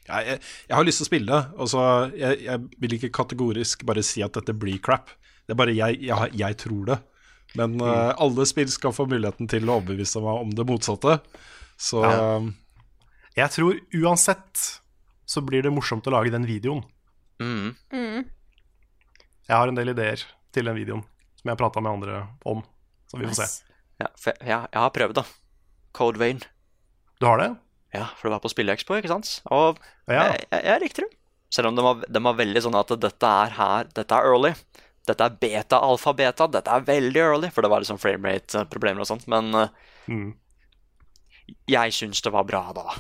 [0.04, 1.60] Jeg, jeg, har lyst til å spille det.
[1.64, 1.82] og så
[2.12, 5.14] jeg, jeg vil ikke kategorisk bare si at dette blir crap.
[5.48, 7.00] Det er bare jeg, jeg, jeg tror det.
[7.60, 11.20] Men eh, alle spill skal få muligheten til å overbevise meg om det motsatte.
[11.80, 12.28] Så Ja.
[13.34, 14.60] Jeg tror uansett
[15.26, 16.84] så blir det morsomt å lage den videoen.
[17.42, 17.74] Mm.
[17.90, 18.28] Mm.
[19.48, 20.22] Jeg har en del ideer
[20.54, 21.02] til den videoen
[21.40, 22.62] som jeg har prata med andre om.
[23.10, 23.48] Så vi får se.
[24.02, 25.26] Ja, jeg, jeg har prøvd, da.
[25.98, 26.44] Code Vein.
[27.18, 27.50] Du har det?
[27.94, 29.42] Ja, for det var på Spilleexpo, ikke sant?
[29.54, 29.78] Og
[30.10, 30.32] Ja.
[30.34, 31.12] jeg, jeg, jeg likte det.
[31.54, 34.54] Selv om de var, de var veldig sånn at dette er her, dette er early.
[35.06, 36.48] Dette er beta, alfa, beta.
[36.48, 39.28] Dette er veldig early, for det var liksom framerate-problemer og sånt.
[39.30, 39.68] Men eh,
[40.10, 40.34] Mm.
[41.68, 42.96] jeg syns det var bra da.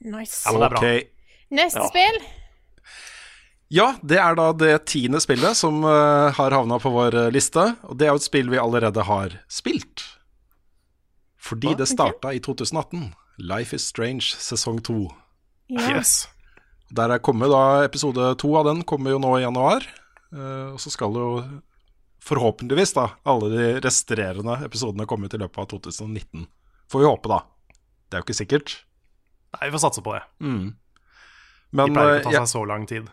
[0.00, 0.42] Nice.
[0.46, 0.78] Ja, men det er bra.
[0.82, 1.08] Okay.
[1.50, 1.88] Neste Ja.
[1.88, 2.18] spill.
[3.70, 7.76] Ja, det er da det tiende spillet som uh, har havna på vår eh, liste.
[7.84, 10.04] Og det er jo et spill vi allerede har spilt.
[11.36, 13.12] Fordi det starta i 2018.
[13.38, 15.06] Life is Strange sesong to.
[15.70, 15.98] Ja.
[15.98, 16.26] Yes.
[16.90, 19.84] Der er kommet da episode to av den kommer jo nå i januar.
[20.34, 21.28] Uh, og så skal jo
[22.24, 26.48] forhåpentligvis da alle de resterende episodene komme ut i løpet av 2019.
[26.88, 27.42] Får vi håpe, da.
[28.08, 28.74] Det er jo ikke sikkert.
[29.54, 30.24] Nei, vi får satse på det.
[30.44, 30.66] Mm.
[31.68, 33.08] De pleier eh, ikke å ta seg så lang tid.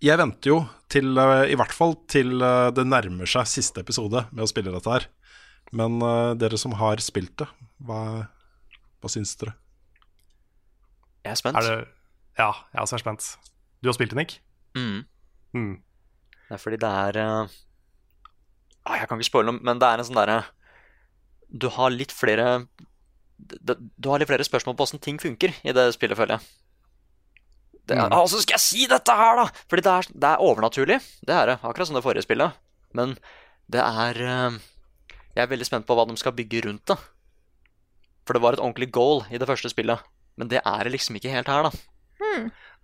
[0.00, 0.58] jeg venter jo
[0.92, 4.72] til eh, I hvert fall til eh, det nærmer seg siste episode med å spille
[4.74, 5.08] dette her.
[5.76, 7.46] Men uh, dere som har spilt det,
[7.86, 8.26] hva,
[9.00, 9.54] hva syns dere?
[11.24, 11.56] Jeg er spent.
[11.60, 11.88] Er det
[12.38, 13.26] Ja, jeg også er spent.
[13.82, 14.36] Du har spilt det, Nick?
[14.76, 15.04] Mm.
[15.56, 15.74] Mm.
[16.48, 17.48] Det er fordi det er uh,
[18.86, 20.38] ah, Jeg kan ikke spoile noe, men det er en sånn derre
[21.50, 22.66] Du har litt flere
[23.40, 26.48] Du har litt flere spørsmål på åssen ting funker i det spillet, føler jeg.
[27.88, 28.12] Det er, Mm.
[28.14, 29.46] ah, så skal jeg si dette her, da!
[29.68, 30.98] Fordi det er, det er overnaturlig.
[31.26, 31.56] Det er det.
[31.64, 32.52] Akkurat som det forrige spillet.
[32.94, 33.16] Men
[33.70, 34.58] det er eh,
[35.34, 36.96] Jeg er veldig spent på hva de skal bygge rundt det.
[38.30, 39.98] For det var et ordentlig goal i det første spillet.
[40.38, 41.70] Men det er det liksom ikke helt her, da.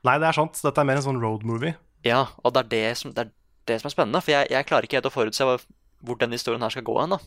[0.03, 0.59] Nei, det er sant.
[0.59, 1.77] Dette er mer en sånn road movie.
[2.03, 3.31] Ja, og det er det som, det er,
[3.71, 4.23] det som er spennende.
[4.27, 7.15] For jeg, jeg klarer ikke helt å forutse hvor den historien her skal gå hen.
[7.15, 7.21] da.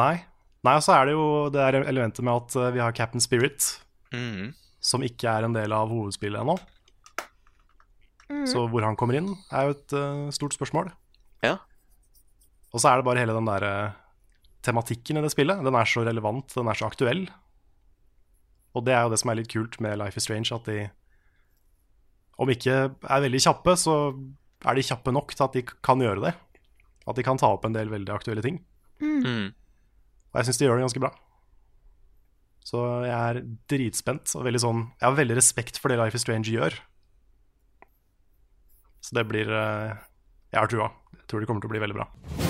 [0.00, 0.14] Nei.
[0.64, 3.20] Nei, og så er det jo det er elementet med at eh, vi har Captain
[3.20, 3.68] Spirit,
[4.14, 4.54] mm.
[4.80, 6.56] som ikke er en del av hovedspillet ennå.
[8.48, 10.88] Så hvor han kommer inn, er jo et uh, stort spørsmål.
[11.44, 11.58] Ja.
[12.72, 13.98] Og så er det bare hele den der eh,
[14.62, 15.62] tematikken i det spillet.
[15.64, 17.26] Den er så relevant, den er så aktuell.
[18.72, 20.86] Og det er jo det som er litt kult med Life is Strange, at de
[22.40, 23.96] om ikke er veldig kjappe, så
[24.64, 26.32] er de kjappe nok til at de kan gjøre det.
[27.06, 28.60] At de kan ta opp en del veldig aktuelle ting.
[29.02, 29.52] Mm.
[29.52, 31.12] Og jeg syns de gjør det ganske bra.
[32.62, 33.40] Så jeg er
[33.72, 36.78] dritspent og veldig sånn Jeg har veldig respekt for det Life is Strange gjør.
[39.02, 39.98] Så det blir eh,
[40.54, 40.92] Jeg har trua.
[41.18, 42.41] Jeg tror det kommer til å bli veldig bra.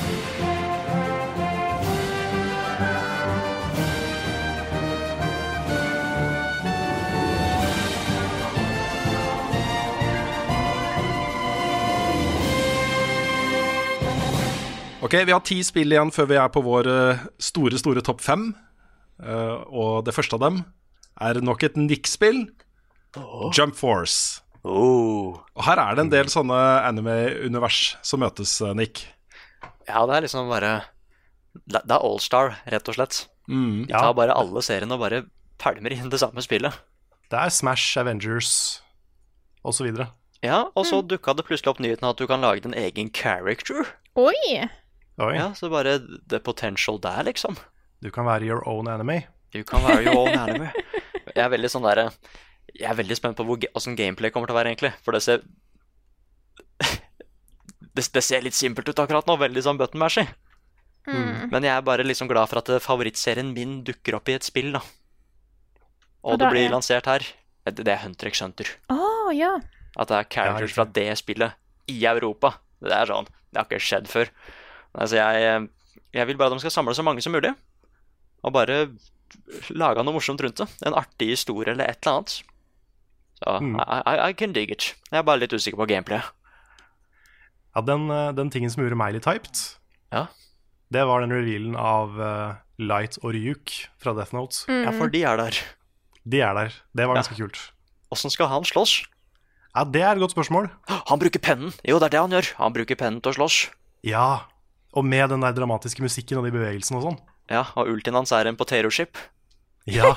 [15.03, 18.21] Ok, vi har ti spill igjen før vi er på vår eh, store, store topp
[18.23, 18.53] fem.
[19.23, 20.61] Uh, og det første av dem
[21.23, 22.45] er nok et Nick-spill.
[23.55, 24.41] Jump Force.
[24.63, 25.43] Oh.
[25.59, 29.03] Og her er det en del sånne anime-univers som møtes, eh, Nick.
[29.89, 30.85] Ja, det er liksom bare
[31.67, 33.25] Det er Allstar, rett og slett.
[33.51, 33.89] Mm.
[33.89, 35.25] De tar bare alle seriene og bare
[35.61, 36.79] pælmer inn det samme spillet.
[37.27, 38.81] Det er Smash, Avengers
[39.67, 39.91] osv.
[40.43, 43.91] Ja, og så dukka det plutselig opp nyheten at du kan lage din egen character.
[44.15, 44.63] Oi!
[45.21, 45.99] Oi, Ja, så bare
[46.29, 47.57] the potential der, liksom.
[48.03, 49.21] du kan være your own enemy.
[49.53, 50.71] Du kan være your own enemy.
[51.35, 52.11] Jeg er veldig sånn der,
[52.75, 54.93] Jeg er veldig spent på hvor, hvordan gameplay kommer til å være, egentlig.
[55.05, 55.43] For det ser
[57.93, 59.37] det, det ser litt simpelt ut akkurat nå.
[59.41, 60.25] Veldig sånn button mashy.
[61.07, 64.47] Men jeg er bare liksom glad for at eh, favorittserien min dukker opp i et
[64.47, 64.81] spill, da.
[66.23, 67.27] Og Og det blir er- lansert her.
[67.67, 68.67] Det det er Hunter x Hunter.
[68.91, 69.57] Oh, ja.
[69.97, 71.53] At det er characters fra det spillet
[71.91, 72.55] i Europa.
[72.83, 74.31] Det er sånn Det har ikke skjedd før.
[74.95, 75.69] Altså, jeg,
[76.13, 77.55] jeg vil bare at de skal samle så mange som mulig.
[78.45, 78.89] Og bare
[79.73, 80.69] lage noe morsomt rundt det.
[80.87, 82.39] En artig historie eller et eller annet.
[83.43, 83.75] Så Mm.
[83.81, 84.95] I, I, I can dig it.
[85.11, 86.29] Jeg er bare litt usikker på gameplayet.
[87.75, 89.57] Ja, den, eh, den tingen som gjorde meg litt hyped,
[90.13, 90.27] Ja.
[90.93, 94.67] det var den revealen av uh, Light og Ryuk fra Death Note.
[94.69, 95.59] ja, for de er der.
[96.29, 96.73] De er der.
[96.95, 97.23] Det var Ja.
[97.23, 97.59] ganske kult.
[98.13, 99.07] Åssen skal han slåss?
[99.75, 100.69] Ja, det er et godt spørsmål.
[101.09, 101.73] Han bruker pennen!
[101.83, 102.55] Jo, det er det han gjør.
[102.59, 103.71] Han bruker pennen til å slåss.
[104.05, 104.43] Ja,
[104.93, 107.21] og med den der dramatiske musikken og de bevegelsene og sånn.
[107.51, 109.17] Ja, og ultien hans er en potato chip.
[109.87, 110.13] Ja.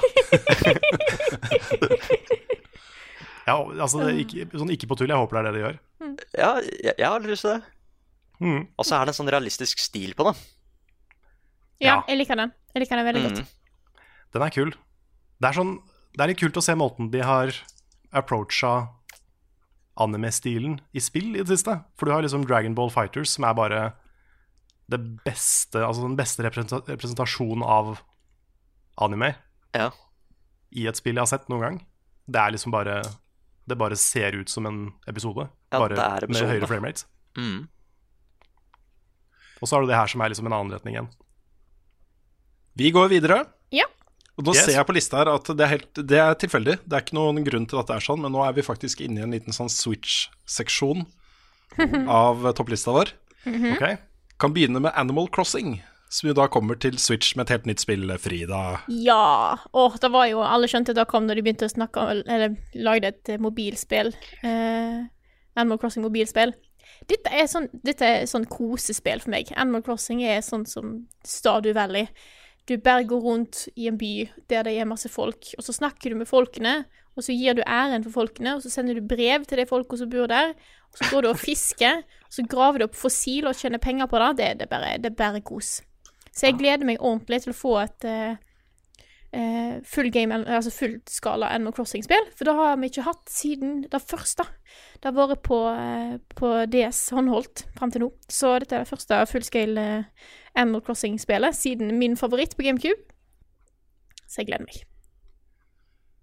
[3.47, 5.11] ja, altså det ikke, sånn ikke på tull.
[5.11, 5.77] Jeg håper det er det de gjør.
[6.37, 7.61] Ja, jeg, jeg har lyst til det.
[8.43, 8.61] Mm.
[8.75, 10.35] Og så er det en sånn realistisk stil på det.
[11.83, 11.95] Ja, Ja.
[12.07, 12.51] jeg liker den.
[12.73, 13.27] Jeg liker den veldig Mm.
[13.35, 13.45] godt.
[14.35, 14.71] Den er kul.
[15.39, 15.73] Det er sånn
[16.15, 17.51] det er litt kult å se måten de har
[18.15, 18.87] approacha
[19.99, 21.75] anime-stilen i spill i det siste.
[21.97, 23.81] For du har liksom Dragon Ball Fighters, som er bare
[24.89, 27.99] beste, altså den beste representasjonen av
[29.01, 29.35] anime
[29.75, 29.89] Ja.
[30.71, 31.85] i et spill jeg har sett noen gang.
[32.29, 33.01] Det er liksom bare
[33.67, 36.49] Det bare ser ut som en episode, Ja, bare det er med episode.
[36.51, 37.05] høyere framerates.
[37.35, 37.67] Mm.
[39.61, 41.09] Og så har du det her som er liksom en annen retning igjen.
[42.77, 43.47] Vi går videre.
[43.71, 43.85] Ja.
[44.37, 44.65] Og nå Yes.
[44.65, 46.79] ser jeg på lista her at det er, helt, det er tilfeldig.
[46.85, 49.01] Det er ikke noen grunn til at det er sånn, men nå er vi faktisk
[49.01, 51.05] inne i en liten sånn Switch-seksjon
[52.07, 53.13] av topplista vår.
[53.47, 53.97] Ok?
[54.39, 55.77] Kan begynne med Animal Crossing,
[56.09, 58.61] som jo da kommer til Switch med et helt nytt spill, Frida.
[58.91, 59.55] Ja.
[59.71, 62.57] Åh, det var jo Alle skjønte det kom når de begynte å snakke om Eller
[62.75, 64.11] lagde et eh, mobilspill.
[64.43, 65.05] Eh,
[65.55, 66.53] Animal Crossing mobilspill.
[67.09, 69.51] Dette er sånn, dette er sånn kosespill for meg.
[69.55, 72.09] Animal Crossing er sånn som Stardew Valley.
[72.67, 76.11] Du bare går rundt i en by der det er masse folk, og så snakker
[76.11, 76.79] du med folkene,
[77.15, 79.97] og så gir du æren for folkene, og så sender du brev til de folka
[79.99, 80.53] som bor der,
[80.91, 84.09] og så går du og fisker, og så graver du opp fossil og tjener penger
[84.11, 84.31] på det.
[84.37, 85.79] Det, det, bare, det er bare kos.
[86.35, 88.35] Så jeg gleder meg ordentlig til å få et eh,
[89.87, 92.27] full game, altså fullskala Animal Crossing-spill.
[92.35, 94.43] For det har vi ikke hatt siden det første.
[94.99, 98.11] Det har vært på, uh, på DS håndholdt fram til nå.
[98.31, 102.99] Så dette er det første fullscale uh, Animal Crossing-spillet siden min favoritt på GameCube.
[104.27, 104.83] Så jeg gleder meg.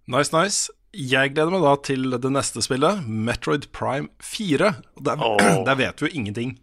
[0.09, 0.82] Nice, nice.
[0.93, 4.73] Jeg gleder meg da til det neste spillet, Metroid Prime 4.
[4.99, 5.39] Og der, oh.
[5.69, 6.59] der vet vi jo ingenting.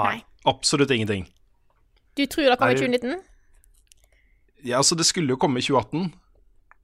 [0.00, 0.16] Nei.
[0.50, 1.28] Absolutt ingenting.
[2.18, 3.20] Du tror det kommer i 2019?
[4.66, 6.10] Ja, altså Det skulle jo komme i 2018,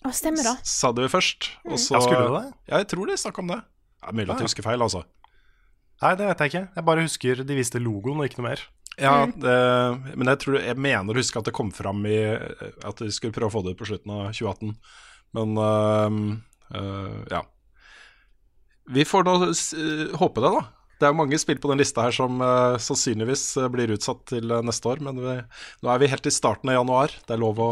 [0.06, 0.54] Å, stemmer da.
[0.64, 1.50] sa det jo først.
[1.66, 2.54] Og så, Ja, skulle det det?
[2.70, 3.58] Ja, jeg tror de snakka om det.
[4.04, 5.02] Ja, mulig at jeg husker feil, altså.
[6.04, 6.64] Nei, det vet jeg ikke.
[6.76, 8.62] Jeg bare husker de viste logoen og ikke noe mer.
[8.96, 9.56] Ja, det,
[10.16, 13.34] men jeg, tror, jeg mener å huske at det kom fram i At de skulle
[13.34, 14.72] prøve å få det ut på slutten av 2018.
[15.34, 16.22] Men øhm,
[16.74, 17.42] øh, ja.
[18.86, 20.62] Vi får nå øh, håpe det, da.
[21.00, 23.42] Det er mange spill på den lista her som uh, sannsynligvis
[23.74, 25.02] blir utsatt til neste år.
[25.04, 25.34] Men vi,
[25.84, 27.12] nå er vi helt i starten av januar.
[27.26, 27.70] Det er lov å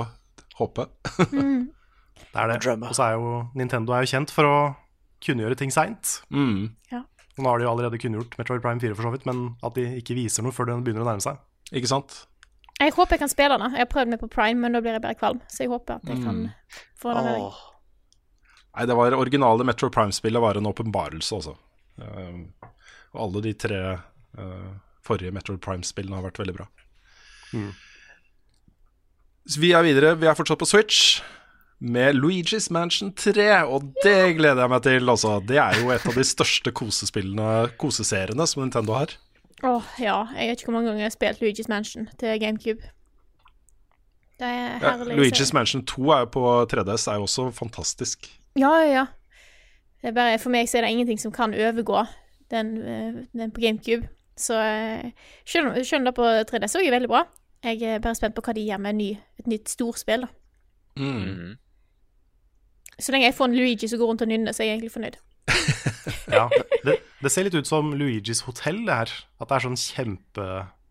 [0.59, 0.85] håpe.
[2.35, 2.59] Det er det.
[2.65, 2.91] Drømme.
[2.91, 4.57] Og så er jo Nintendo er jo kjent for å
[5.25, 6.19] kunngjøre ting seint.
[6.35, 7.05] Mm, Ja.
[7.39, 9.83] Nå har de jo allerede kunngjort Metroid Prime 4 for så vidt, men at de
[9.99, 11.41] ikke viser noe før den begynner å nærme seg.
[11.75, 12.21] ikke sant?
[12.81, 13.77] Jeg håper jeg kan spille den.
[13.77, 15.41] Jeg har prøvd meg på Prime, men da blir jeg bare kvalm.
[15.49, 16.41] Så jeg håper at jeg kan
[17.01, 17.61] få den med meg.
[18.75, 21.55] Nei, det var originale Metro Prime-spillet var en åpenbarelse, altså.
[22.03, 22.73] Uh,
[23.15, 24.73] og alle de tre uh,
[25.07, 26.67] forrige Metro Prime-spillene har vært veldig bra.
[29.47, 30.17] Så vi er videre.
[30.19, 31.21] Vi er fortsatt på Switch
[31.85, 35.11] med Luigi's Mansion 3, og det gleder jeg meg til.
[35.11, 35.37] Altså.
[35.45, 39.15] Det er jo et av de største kosespillene, koseseriene som Nintendo har.
[39.63, 40.27] Åh, ja.
[40.37, 42.83] Jeg vet ikke hvor mange ganger jeg har spilt Luigi's Mansion til GameCube.
[44.39, 45.17] Det er Ja, herlig.
[45.17, 48.41] Luigi's Mansion 2 er jo på 3DS er jo også fantastisk.
[48.57, 49.07] Ja, ja, ja.
[50.03, 52.05] Det er bare, for meg så er det ingenting som kan overgå
[52.51, 54.09] den, eh, den på GameCube.
[54.37, 54.55] Så
[55.47, 57.25] skjønner selv om, det på 3DS òg er veldig bra,
[57.65, 60.21] jeg er bare spent på hva de gjør med ny, et nytt storspill.
[60.21, 60.27] da.
[60.97, 61.57] Mm.
[62.99, 64.93] Så lenge jeg får en Luigi som går rundt og nynner, så er jeg egentlig
[64.93, 65.17] fornøyd.
[66.35, 66.49] Ja,
[66.85, 69.11] det, det ser litt ut som Luigis hotell, det her.
[69.41, 70.47] At det er sånn kjempe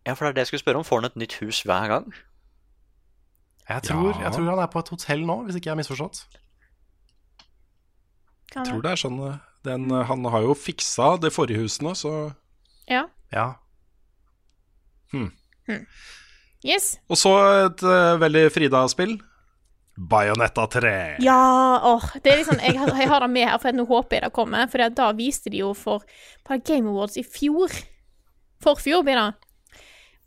[0.06, 0.86] Ja, for det er det jeg skulle spørre om.
[0.88, 2.14] Får han et nytt hus hver gang?
[3.70, 4.26] Jeg tror, Ja.
[4.28, 6.24] jeg tror han er på et hotell nå, hvis ikke jeg har misforstått.
[8.52, 8.92] Kan Jeg tror det?
[8.92, 12.34] er sånn øh, den, øh, Han har jo fiksa det forrige husene, så
[12.90, 13.06] Ja.
[13.32, 13.54] Ja.
[16.66, 16.98] Yes.
[17.12, 17.32] Og så
[17.68, 19.18] et uh, veldig Frida-spill.
[19.98, 20.92] Bayonetta 3.
[21.22, 24.16] Ja, åh, det er liksom, jeg, har- jeg har det med her, for nå håper
[24.18, 24.68] jeg det kommer.
[24.72, 26.02] For da viste de jo for
[26.48, 27.70] på Game Awards i fjor.
[28.64, 29.28] Forfjor blir det.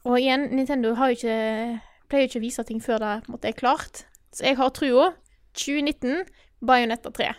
[0.07, 3.33] Og igjen, Nintendo har jo ikke, pleier jo ikke å vise ting før det på
[3.33, 4.05] en måte er klart.
[4.31, 5.09] Så jeg har trua.
[5.57, 6.27] 2019,
[6.69, 7.31] Bajonetta 3.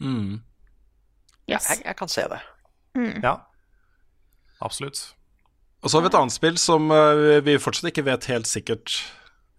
[0.00, 0.38] Mm.
[1.50, 1.66] Yes.
[1.74, 2.40] Jeg, jeg kan se det.
[3.22, 3.36] ja.
[4.62, 5.00] Absolutt.
[5.82, 8.98] Og så har vi et annet spill som øh, vi fortsatt ikke vet helt sikkert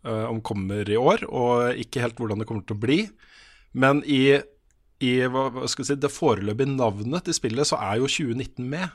[0.05, 2.99] øh, om kommer i år, og ikke helt hvordan det kommer til å bli.
[3.73, 4.39] Men i,
[5.01, 8.89] i hva, hva skal si, det foreløpige navnet til spillet, så er jo 2019 med.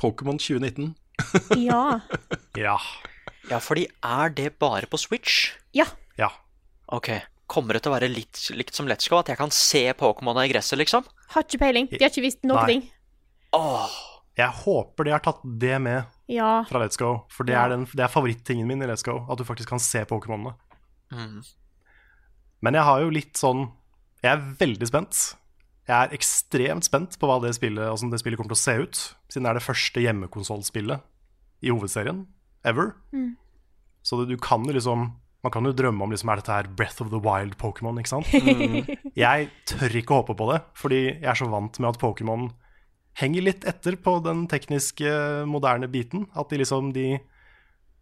[0.00, 0.94] Pokémon 2019.
[1.60, 2.00] Ja.
[2.56, 2.78] Ja.
[3.50, 5.50] Ja, fordi er det bare på Switch?
[5.76, 5.84] Ja.
[6.16, 6.30] Ja.
[6.88, 7.10] Ok.
[7.50, 9.18] Kommer det til å være litt likt som Let's Go?
[9.20, 11.04] At jeg kan se Pokémona i gresset, liksom?
[11.34, 11.90] Har ikke peiling.
[11.90, 12.68] De har ikke visst noen Nei.
[12.70, 12.86] ting.
[13.58, 13.98] Åh.
[14.38, 16.62] Jeg håper de har tatt det med Ja.
[16.68, 17.64] fra Let's Go, for det, Ja.
[17.66, 19.24] er, den, det er favorittingen min i Let's Go.
[19.30, 20.54] At du faktisk kan se Pokémonene.
[21.12, 21.40] Mm.
[22.62, 23.64] Men jeg har jo litt sånn
[24.22, 25.20] Jeg er veldig spent.
[25.88, 28.74] Jeg er ekstremt spent på hva det spillet, hvordan det spillet kommer til å se
[28.84, 28.98] ut.
[29.32, 31.00] Siden det er det første hjemmekonsollspillet
[31.64, 32.26] i hovedserien
[32.68, 32.92] ever.
[33.16, 33.32] Mm.
[34.04, 35.08] Så det, du kan jo liksom
[35.42, 38.12] Man kan jo drømme om liksom, er dette her Breath of the Wild Pokémon, ikke
[38.12, 38.28] sant?
[39.16, 42.50] Jeg tør ikke håpe på det, fordi jeg er så vant med at Pokémon
[43.18, 45.10] henger litt etter på den tekniske,
[45.46, 46.26] moderne biten.
[46.34, 47.18] At de liksom de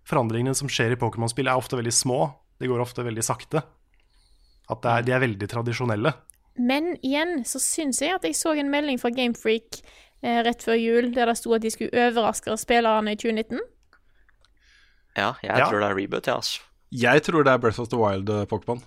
[0.09, 2.35] forandringene som skjer i Pokémon-spill, er ofte veldig små.
[2.61, 3.63] De går ofte veldig sakte.
[4.69, 6.13] At det er, de er veldig tradisjonelle.
[6.59, 9.79] Men igjen så syns jeg at jeg så en melding fra Gamefreak
[10.23, 13.61] eh, rett før jul der det sto at de skulle overraske spillerne i 2019.
[15.19, 15.69] Ja, jeg Ja.
[15.69, 16.61] tror det er reboot, ja, altså.
[16.91, 18.83] Jeg tror det er Breath of the Wild eh, Pokémon.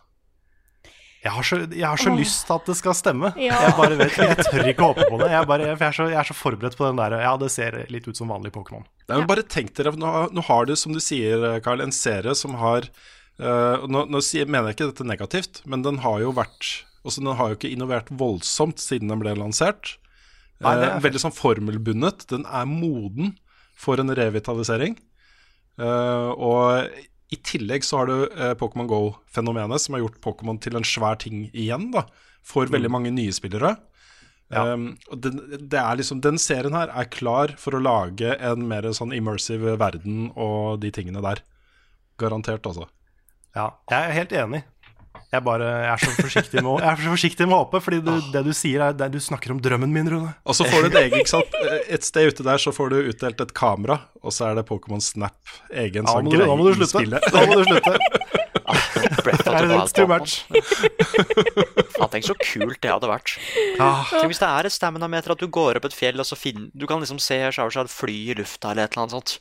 [1.22, 3.30] Jeg har så, jeg har så lyst til at det skal stemme.
[3.38, 3.60] Ja.
[3.68, 5.28] Jeg bare vet Jeg tør ikke håpe på det.
[5.30, 7.78] Jeg, bare, jeg, er så, jeg er så forberedt på den der Ja, det ser
[7.94, 8.88] litt ut som vanlig Pokémon.
[9.06, 9.20] Ja.
[9.30, 12.90] Bare tenk dere, nå, nå har du, som du sier, Carl, en serie som har
[13.38, 17.38] uh, nå, nå mener jeg ikke dette negativt, men den har jo vært også, Den
[17.38, 19.96] har jo ikke innovert voldsomt siden den ble lansert.
[20.62, 22.28] Nei, det er Eh, veldig sånn formelbundet.
[22.30, 23.36] Den er moden
[23.78, 24.98] for en revitalisering.
[25.82, 26.92] Uh, og
[27.32, 31.20] i tillegg så har du eh, Pokémon Go-fenomenet, som har gjort Pokémon til en svær
[31.22, 32.06] ting igjen, da,
[32.44, 33.78] for veldig mange nye spillere.
[34.52, 34.66] Ja.
[34.76, 39.14] Um, det er liksom, den serien her er klar for å lage en mer sånn
[39.16, 41.40] immersive verden og de tingene der.
[42.20, 42.90] Garantert, altså.
[43.56, 44.62] Ja, jeg er helt enig.
[45.32, 48.00] Jeg bare jeg er så forsiktig med jeg er så forsiktig med å håpe, fordi
[48.04, 50.34] du, det du sier, er det, Du snakker om drømmen min, Rune.
[50.44, 51.56] Og så får du et eget, ikke sant?
[51.88, 55.00] Et sted ute der så får du utdelt et kamera, og så er det Pokémon
[55.04, 55.38] Snap,
[55.72, 56.44] egen Ja, sånn greie.
[56.44, 57.22] du, da må du slutte.
[57.32, 57.96] Da må du slutte.
[59.22, 60.34] Det er Wild too much.
[61.96, 63.34] Faen, tenk så kult det hadde vært.
[63.84, 66.38] Ah, Tenk hvis det er et stamina-meter at du går opp et fjell, og så
[66.40, 69.34] finner Du kan liksom se Charizard fly i lufta eller et eller annet sånt.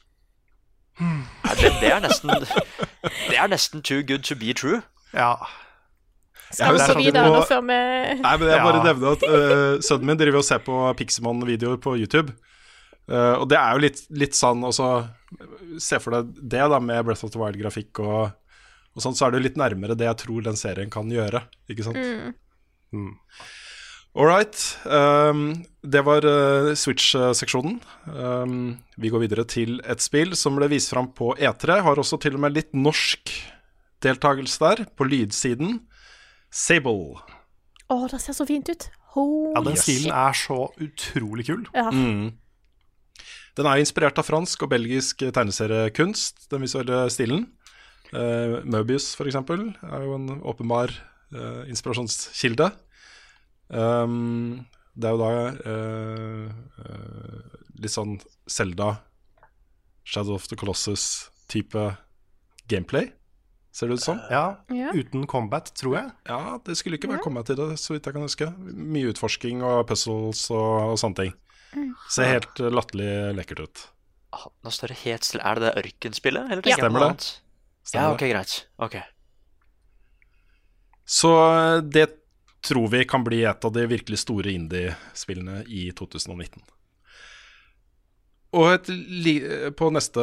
[1.00, 4.82] Ja, det, det er nesten Det er nesten too good to be true.
[5.16, 5.34] ja.
[6.50, 7.78] Skal vi gå videre nå før vi
[8.20, 8.84] Nei, men jeg bare Ja.
[8.88, 12.34] nevner at uh, sønnen min driver og ser på Pixemon-videoer på YouTube.
[13.10, 14.90] Uh, og det er jo litt, litt sånn også
[15.82, 18.32] Se for deg det da med Breath of the Wild-grafikk og,
[18.94, 21.44] og sånn, så er det jo litt nærmere det jeg tror den serien kan gjøre.
[21.70, 21.98] Ikke sant?
[22.90, 23.12] Mm.
[24.18, 24.58] All right.
[24.90, 27.78] Um, det var uh, Switch-seksjonen.
[28.10, 31.78] Um, vi går videre til et spill som ble vist fram på E3.
[31.86, 33.30] Har også til og med litt norsk
[34.02, 35.78] deltakelse der, på lydsiden.
[36.50, 37.20] Sable.
[37.90, 38.88] Å, det ser så fint ut.
[39.14, 41.64] Holy ja, den stilen er så utrolig kul.
[41.74, 41.88] Ja.
[41.90, 42.36] Mm.
[43.58, 47.48] Den er inspirert av fransk og belgisk tegneseriekunst, den visuelle stilen.
[48.10, 50.94] Uh, Mobius, for eksempel, er jo en åpenbar
[51.34, 52.70] uh, inspirasjonskilde.
[53.70, 54.66] Um,
[54.98, 55.30] det er jo da
[55.70, 56.48] uh,
[56.82, 58.16] eh, litt sånn
[58.50, 58.96] Selda,
[60.02, 61.84] Shadow of the Colossus-type
[62.70, 63.12] gameplay,
[63.72, 64.18] ser det ut som.
[64.30, 64.90] Ja, Ja.
[64.94, 66.10] Uten combat, tror jeg.
[66.26, 68.48] Ja, det skulle ikke være combat i det, så vidt jeg kan huske.
[68.74, 71.32] Mye utforsking og puzzles og, og sånne ting.
[72.10, 73.84] Ser helt eh, latterlig lekkert ut.
[74.34, 75.42] Ah, Nå står det helt stille.
[75.46, 76.50] Er det det ørkenspillet?
[76.50, 76.76] Eller Ja.
[76.80, 77.30] Stemmer det.
[77.86, 78.56] Stemmer Ja, ok, greit.
[78.78, 78.96] Ok.
[81.06, 82.08] Så eh, det
[82.66, 86.60] tror vi kan bli et av de virkelig store indie-spillene i 2019.
[88.58, 89.36] Og et li
[89.78, 90.20] på neste,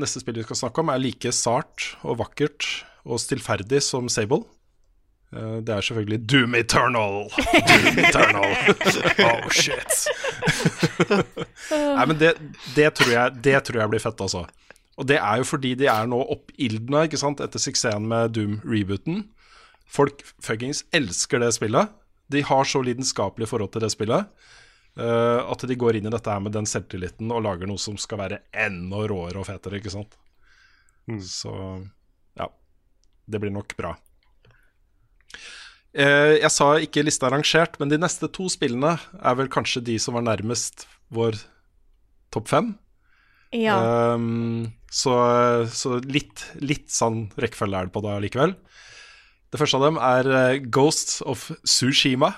[0.00, 2.66] neste spill vi skal snakke om, er like sart og vakkert
[3.04, 4.42] og stillferdig som Sable.
[5.34, 7.28] Eh, Det er selvfølgelig Doom Eternal.
[7.70, 8.54] Doom Eternal.
[9.28, 10.06] oh shit.
[11.70, 12.34] Nei, men det,
[12.76, 14.44] det, tror jeg, det tror jeg blir fett, altså.
[14.94, 19.24] Og det er jo fordi de er nå oppildna etter suksessen med Doom-rebooten.
[19.90, 21.90] Folk fuckings elsker det spillet.
[22.30, 24.30] De har så lidenskapelig forhold til det spillet
[24.98, 27.98] eh, at de går inn i dette her med den selvtilliten og lager noe som
[28.00, 30.16] skal være enda råere og fetere, ikke sant.
[31.24, 31.52] Så
[32.38, 32.48] ja.
[33.26, 33.94] Det blir nok bra.
[35.94, 39.84] Uh, jeg sa ikke lista er rangert, men de neste to spillene er vel kanskje
[39.84, 41.38] de som var nærmest vår
[42.34, 42.72] topp fem.
[43.54, 43.76] ja.
[44.16, 45.14] Um, så
[45.74, 48.54] så litt, litt sånn rekkefølge er det på det likevel.
[49.50, 52.32] Det første av dem er eh, Ghosts of Sushima.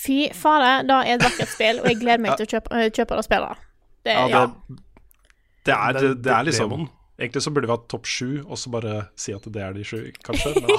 [0.00, 2.88] Fy fader, det er et vakkert spill, og jeg gleder meg til å kjøpe, øh,
[2.96, 3.66] kjøpe det spillet.
[4.06, 4.46] Det, Ja, ja.
[4.46, 4.78] det,
[5.68, 6.88] det, er, det, det er liksom demoen.
[7.20, 9.82] Egentlig så burde vi hatt topp sju, og så bare si at det er de
[9.84, 10.54] sju, kanskje.
[10.56, 10.70] Men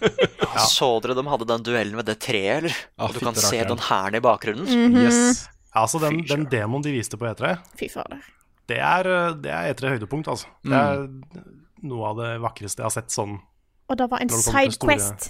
[0.56, 0.64] ja.
[0.66, 2.74] Så dere de hadde den duellen med det treet, eller?
[2.96, 4.66] Ja, Og du kan se den hæren i bakgrunnen.
[4.66, 4.98] Mhm.
[5.04, 5.44] yes.
[5.76, 8.18] Ja, altså den, Fy den demoen de viste på E3, Fy fader.
[8.66, 10.48] det er, eh, det er E3 høydepunkt, altså.
[10.64, 11.06] Det er
[11.86, 13.36] noe av det vakreste jeg har sett sånn
[13.92, 15.28] Og det var en det sidequest.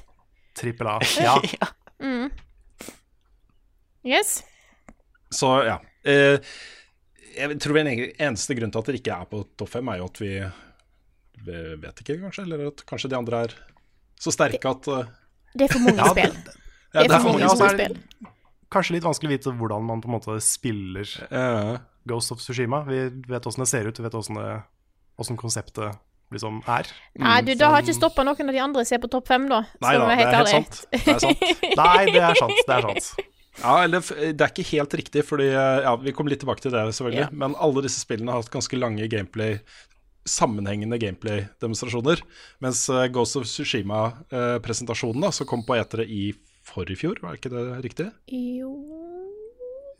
[0.56, 0.98] trippel A.
[1.20, 1.36] Ja,
[2.00, 2.30] Mm.
[4.06, 4.38] Yes.
[5.34, 5.80] Så ja.
[6.06, 6.38] Eh,
[7.36, 10.06] jeg tror en eneste grunn til at det ikke er på topp fem, er jo
[10.08, 10.30] at vi,
[11.48, 12.46] vi vet ikke, kanskje.
[12.46, 13.56] Eller at kanskje de andre er
[14.22, 15.10] så sterke at eh,
[15.58, 16.38] Det er for mange Ja, spill.
[16.94, 17.98] Ja, Det er det er for mange mange spill.
[18.72, 21.10] kanskje litt vanskelig å vite hvordan man på en måte spiller
[22.08, 22.84] Ghost of Tsushima.
[22.88, 25.98] Vi vet åssen det ser ut, vi vet åssen konseptet
[26.34, 26.88] liksom er.
[27.22, 29.60] Nei, du, da har ikke stoppa noen av de andre se på topp fem, da.
[29.84, 30.80] Nei da, det er helt sant.
[30.90, 31.44] Det er sant.
[31.82, 32.62] Nei, det er sant.
[32.66, 33.32] Det er sant.
[33.62, 36.74] Ja, eller det er ikke helt riktig, fordi eh, ja, Vi kommer litt tilbake til
[36.74, 37.24] det, selvfølgelig.
[37.26, 37.32] Yeah.
[37.32, 39.58] Men alle disse spillene har hatt ganske lange gameplay
[40.26, 42.18] sammenhengende gameplay-demonstrasjoner.
[42.64, 46.32] Mens eh, Ghost of Tsushima-presentasjonen, da som kom på etere i
[46.66, 48.08] forrige fjor, var ikke det riktig?
[48.34, 48.72] Jo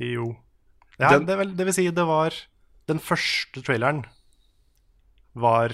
[0.03, 0.33] Jo.
[0.99, 2.35] Ja, Den- det, vil, det vil si, det var
[2.89, 4.05] Den første traileren
[5.37, 5.73] var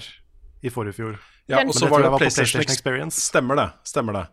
[0.63, 1.19] i forrige fjor.
[1.47, 3.19] Ja, og så var det var PlayStation PlayStation Experience.
[3.21, 3.67] Stemmer det.
[3.87, 4.23] Stemmer det.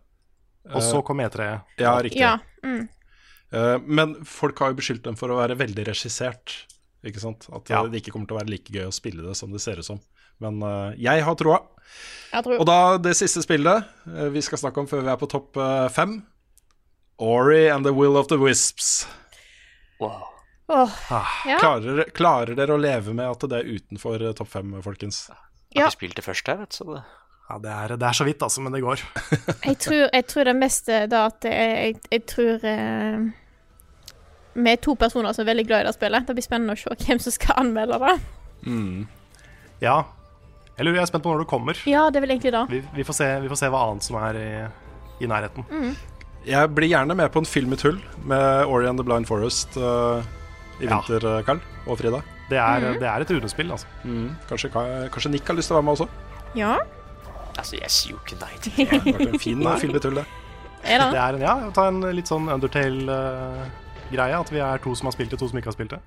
[0.75, 1.47] Og så kom E3.
[1.81, 2.21] Ja, riktig.
[2.21, 2.37] Ja.
[2.63, 2.89] Mm.
[3.53, 6.55] Eh, men folk har jo beskyldt dem for å være veldig regissert.
[7.07, 7.49] Ikke sant?
[7.51, 7.83] At eh, Ja.
[7.89, 9.85] det ikke kommer til å være like gøy å spille det som det ser ut
[9.89, 10.01] som.
[10.41, 11.63] Men eh, jeg har troa.
[12.33, 13.83] Og da det siste spillet
[14.31, 15.57] vi skal snakke om før vi er på topp
[15.91, 16.21] fem.
[17.19, 19.07] Ori and the Will of the Wisps.
[19.99, 20.29] Wow.
[20.71, 21.59] Åh, Ja.
[21.59, 25.25] Klarer, klarer dere å leve med at det er utenfor topp fem, folkens?
[25.27, 25.37] Jeg
[25.75, 25.83] Ja.
[25.83, 27.03] har ikke spilt det først her, vet du, så det
[27.51, 29.01] Ja, det er, det er så vidt, altså, men det går.
[29.67, 33.25] Jeg tror, jeg tror det meste da at jeg, jeg tror eh,
[34.55, 36.29] Vi er to personer som er veldig glad i det spillet.
[36.29, 38.15] Det blir spennende å se hvem som skal anmelde det.
[39.83, 39.97] Ja.
[40.77, 41.81] Jeg lurer, jeg er spent på når du kommer.
[41.91, 42.63] Ja, det er vel egentlig da.
[42.71, 44.49] Vi, vi, får, se, vi får se hva annet som er i,
[45.25, 45.67] i nærheten.
[46.47, 47.99] Jeg blir gjerne med på en film i tull
[48.31, 50.23] med Ori and the Blind Forest uh,
[50.81, 50.97] i Ja.
[51.03, 52.23] vinter, eh, Karl og Frida.
[52.49, 53.91] Det er, det er et runespill, altså.
[54.49, 54.71] Kanskje,
[55.13, 56.09] kanskje Nick har lyst til å være med også?
[56.57, 56.79] Ja,
[57.61, 60.03] Altså, jeg sier jo ikke nei til Det har vært en fin eh, film i
[60.07, 60.25] tullet.
[60.81, 60.95] det.
[60.95, 61.21] er Det det.
[61.21, 64.39] er en, ja, ta en litt sånn Undertale-greie.
[64.41, 66.01] at vi er to som har spilt det, to som ikke har spilt det.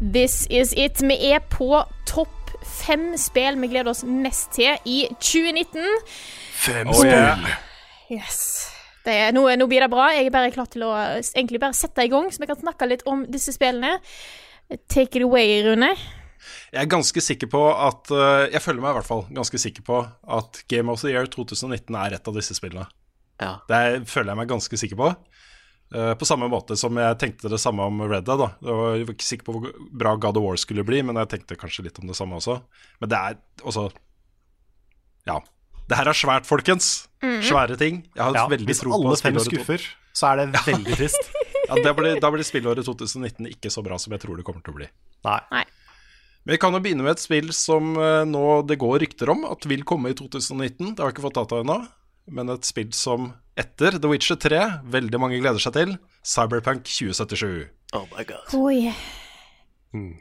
[0.00, 1.00] This is it.
[1.02, 2.32] Vi er på topp
[2.66, 5.84] fem spill vi gleder oss mest til i 2019.
[6.52, 7.06] Fem spill.
[7.06, 7.56] Oh, yeah.
[8.12, 8.68] Yes.
[9.06, 10.08] Det er, nå, nå blir det bra.
[10.14, 12.88] Jeg er bare klar til å egentlig bare sette i gang, så vi kan snakke
[12.90, 13.98] litt om disse spillene.
[14.90, 15.92] Take it away, Rune.
[16.74, 19.82] Jeg er ganske sikker på at eh, Jeg føler meg i hvert fall ganske sikker
[19.86, 19.96] på
[20.36, 22.86] at Game of the Year 2019 er et av disse spillene.
[23.42, 23.56] Ja.
[23.70, 25.08] Det er- føler jeg meg ganske sikker på.
[25.94, 28.38] Eh, på samme måte som jeg tenkte det samme om Red Dead.
[28.42, 28.50] Da.
[28.62, 31.18] Jeg var jeg var ikke sikker på hvor bra God of War skulle bli, men
[31.22, 32.58] jeg tenkte kanskje litt om det samme også.
[33.00, 33.88] Men det er også
[35.26, 35.40] Ja.
[35.86, 37.06] Det her er svært, folkens.
[37.22, 38.02] Svære ting.
[38.14, 39.82] Jeg har Ja, veldig tro på alle fem skuffer,
[40.16, 41.30] så er det veldig trist.
[41.66, 44.62] Ja, det blir, da blir spillåret 2019 ikke så bra som jeg tror det kommer
[44.62, 44.86] til å bli.
[45.26, 45.64] Nei.
[46.46, 49.42] Men vi kan jo begynne med et spill som eh, nå det går rykter om
[49.50, 50.92] at vil komme i 2019.
[50.94, 51.80] Det har vi ikke fått data ennå.
[52.30, 54.60] Men et spill som etter The Witcher 3
[54.94, 55.96] veldig mange gleder seg til.
[56.22, 57.66] Cyberpunk 2077.
[57.98, 58.54] Oh my god.
[58.62, 58.94] Oi.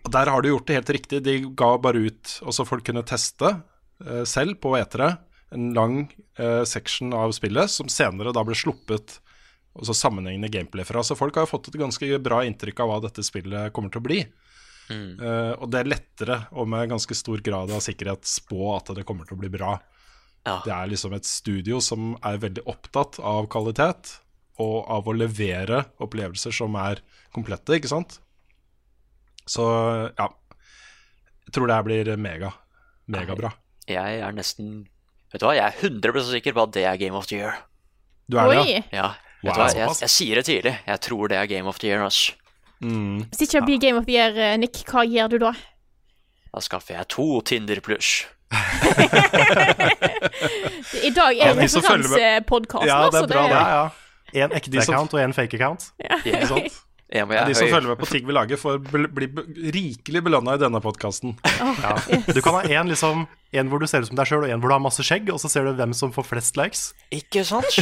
[0.01, 1.21] Og Der har de gjort det helt riktig.
[1.29, 3.53] De ga bare ut Og så folk kunne teste
[4.01, 5.13] eh, selv på etere
[5.55, 6.01] en lang
[6.37, 9.19] eh, section av spillet, som senere da ble sluppet
[9.75, 11.03] og så sammenhengende gameplay fra.
[11.03, 14.03] Så folk har jo fått et ganske bra inntrykk av hva dette spillet kommer til
[14.03, 14.21] å bli.
[14.91, 19.05] Eh, og det er lettere og med ganske stor grad av sikkerhet spå at det
[19.07, 19.73] kommer til å bli bra.
[20.45, 20.59] Ja.
[20.65, 24.19] Det er liksom et studio som er veldig opptatt av kvalitet
[24.61, 27.01] og av å levere opplevelser som er
[27.35, 28.19] komplette, ikke sant?
[29.49, 29.65] Så
[30.15, 30.29] ja.
[31.45, 32.53] Jeg tror det her blir mega.
[33.11, 33.51] Megabra.
[33.89, 34.85] Jeg er nesten
[35.33, 37.53] Vet du hva, jeg er 100% sikker på at det er Game of the Year.
[38.29, 38.81] Du er det, ja?
[38.91, 39.07] Ja,
[39.43, 39.53] vet Wow.
[39.53, 40.75] du hva, jeg, jeg sier det tidlig.
[40.87, 42.03] Jeg tror det er Game of the Year.
[42.05, 42.31] ass.
[42.81, 45.51] Hvis ikke det blir Game of the Year, eh, Nick, hva gjør du da?
[46.55, 48.25] Da skaffer jeg to Tinder pluss.
[51.03, 53.23] I dag Ja, er de som følger med- referansepodkasten, Ja, det altså.
[53.23, 53.49] er bra, det.
[53.49, 53.89] det Ja, ja.
[54.45, 55.91] En ekte account og en fake account.
[56.25, 56.73] Ikke sant?
[57.05, 57.73] Hvor jeg De som høy.
[57.75, 59.27] følger med på ting vi lager, får bli,
[59.75, 61.35] rikelig belønna i denne podkasten.
[61.85, 61.93] Ja.
[62.33, 64.61] Du kan ha en, liksom, en hvor du ser ut som deg sjøl, og en
[64.63, 66.87] hvor du har masse skjegg, og så ser du hvem som får flest likes.
[67.13, 67.77] Ikke sant?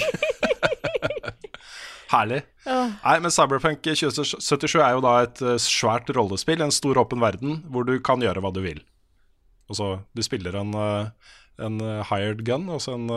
[2.13, 2.41] Herlig.
[2.67, 7.63] Nei, men Cyberpunk 2077 er jo da et eh, svært rollespill, en stor åpen verden,
[7.73, 8.83] hvor du kan gjøre hva du vil.
[9.71, 11.31] Og så Du spiller en, eh,
[11.63, 13.07] en eh, hired gun, altså en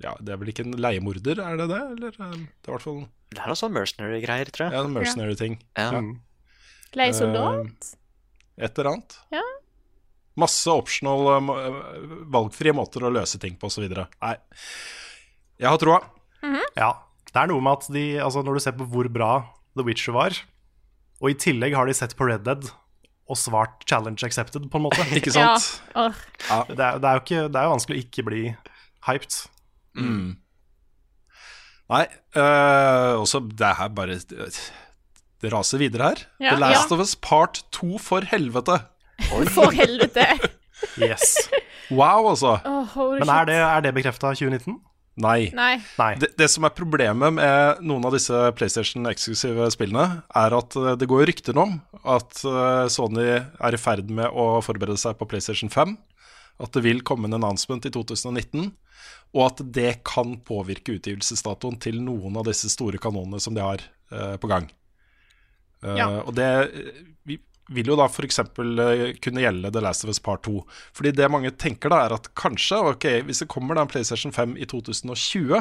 [0.00, 1.80] Ja, det er vel ikke en leiemorder, er det det?
[1.92, 4.74] Eller det er i hvert fall Det er noe sånn mercenary-greier, tror jeg.
[4.74, 5.58] ja, en mercenary-ting.
[5.78, 5.90] Ja.
[5.94, 6.12] Mm.
[6.98, 7.92] Leiesoldat?
[8.58, 9.16] Et eller annet.
[9.32, 9.42] Ja.
[10.40, 13.86] Masse optional, eh, eh, valgfrie måter å løse ting på, osv.
[13.90, 14.34] Nei,
[15.60, 16.00] jeg har troa.
[16.76, 16.90] Ja.
[17.30, 19.30] Det er noe med at de Altså, når du ser på hvor bra
[19.76, 20.34] The Witcher var,
[21.20, 22.64] og i tillegg har de sett på Red Dead
[23.30, 25.04] og svart challenge accepted, på en måte.
[25.18, 25.54] Ikke Ja.
[25.54, 25.84] sant?
[25.94, 26.64] Ja.
[26.66, 28.42] Det er, det er jo ikke, det er jo vanskelig å ikke bli
[29.06, 29.36] hyped.
[31.90, 32.04] Nei,
[32.38, 34.20] øh, også det her bare
[35.40, 36.22] Det raser videre her.
[36.38, 36.94] Ja, The Last ja.
[36.94, 38.80] of Us Part 2, for helvete!
[39.54, 40.24] For helvete.
[40.96, 41.36] Yes.
[41.90, 42.56] Wow, altså.
[42.64, 44.78] Oh, Men er det, er det bekrefta 2019?
[45.20, 45.50] Nei.
[45.52, 45.74] Nei.
[45.98, 46.12] Nei.
[46.20, 51.08] Det, det som er problemet med noen av disse PlayStation-eksklusive spillene, er at eh, det
[51.10, 55.72] går rykter om at eh, Sony er i ferd med å forberede seg på PlayStation
[55.72, 55.96] 5.
[56.60, 58.70] At det vil komme en announcement i 2019,
[59.36, 63.84] og at det kan påvirke utgivelsesdatoen til noen av disse store kanonene som de har
[64.14, 64.66] uh, på gang.
[65.84, 66.08] Uh, Ja.
[66.24, 67.38] Og det eh, vi
[67.70, 68.40] vil jo da f.eks.
[69.22, 70.64] kunne gjelde The Last of Us Part 2.
[70.96, 74.34] Fordi det mange tenker da, er at kanskje, ok, hvis det kommer da en PlayStation
[74.34, 75.60] 5 i 2020,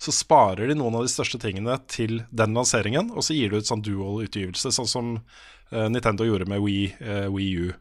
[0.00, 3.58] så sparer de noen av de største tingene til den lanseringen, og så gir du
[3.58, 7.72] ut sånn dual-utgivelse, sånn som uh, Nintendo gjorde med Wii, eh, Wii U.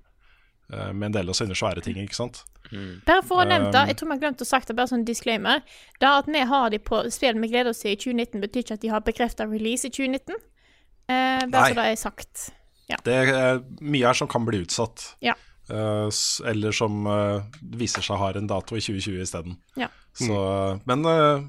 [0.74, 2.44] eh, med en del av sine svære ting, ikke sant?
[3.08, 4.92] Bare for å nevne det, Um, jeg tror vi har glemt å sagt det, bare
[4.92, 5.64] sånn disclaimer.
[6.00, 8.78] Det at vi har de på spill vi gleder oss til i 2019, betyr ikke
[8.78, 10.38] at de har bekrefta release i 2019.
[11.10, 11.70] Eh, bare Nei.
[11.70, 12.50] så det er sagt.
[13.06, 15.14] Det er mye her som kan bli utsatt.
[15.26, 15.36] Ja.
[15.70, 16.10] Eh,
[16.50, 17.42] eller som eh,
[17.78, 19.58] viser seg har en dato i 2020 isteden.
[19.78, 19.90] Ja.
[20.18, 20.38] Så,
[20.90, 21.46] Men eh,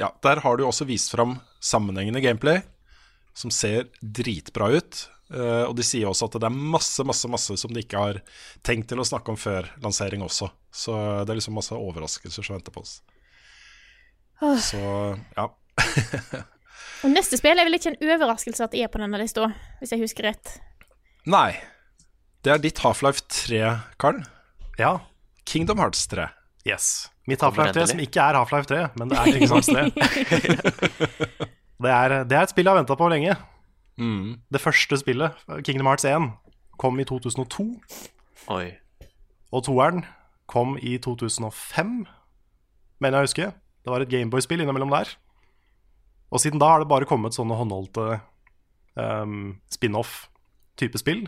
[0.00, 2.62] ja, der har du også vist fram sammenhengende gameplay,
[3.36, 5.06] som ser dritbra ut.
[5.32, 8.20] Eh, og de sier også at det er masse, masse, masse som de ikke har
[8.66, 10.50] tenkt til å snakke om før lansering også.
[10.68, 12.98] Så det er liksom masse overraskelser som venter på oss.
[14.42, 14.58] Oh.
[14.60, 14.80] Så
[15.36, 15.48] ja.
[17.02, 19.48] Og neste spill er vel ikke en overraskelse at det er på denne lista,
[19.80, 20.58] hvis jeg husker rett.
[21.30, 21.54] Nei.
[22.42, 23.62] Det er ditt Half-Life 3,
[24.02, 24.20] Karl.
[24.78, 24.96] Ja.
[25.48, 26.26] Kingdom Hearts 3.
[26.66, 27.08] Yes.
[27.30, 29.88] Mitt Half-Life 3, som ikke er Half-Life 3, men det er Kingdom Hearts 3.
[31.86, 33.38] det, er, det er et spill jeg har venta på lenge.
[33.98, 35.36] Det første spillet,
[35.66, 36.30] Kingdom Hearts 1,
[36.80, 37.66] kom i 2002.
[38.54, 38.72] Oi.
[39.52, 40.04] Og toeren
[40.50, 41.92] kom i 2005,
[43.02, 43.50] mener jeg å huske.
[43.82, 45.10] Det var et Gameboy-spill innimellom der.
[46.32, 48.20] Og siden da har det bare kommet sånne håndholdte
[48.96, 51.26] um, spin-off-type spill.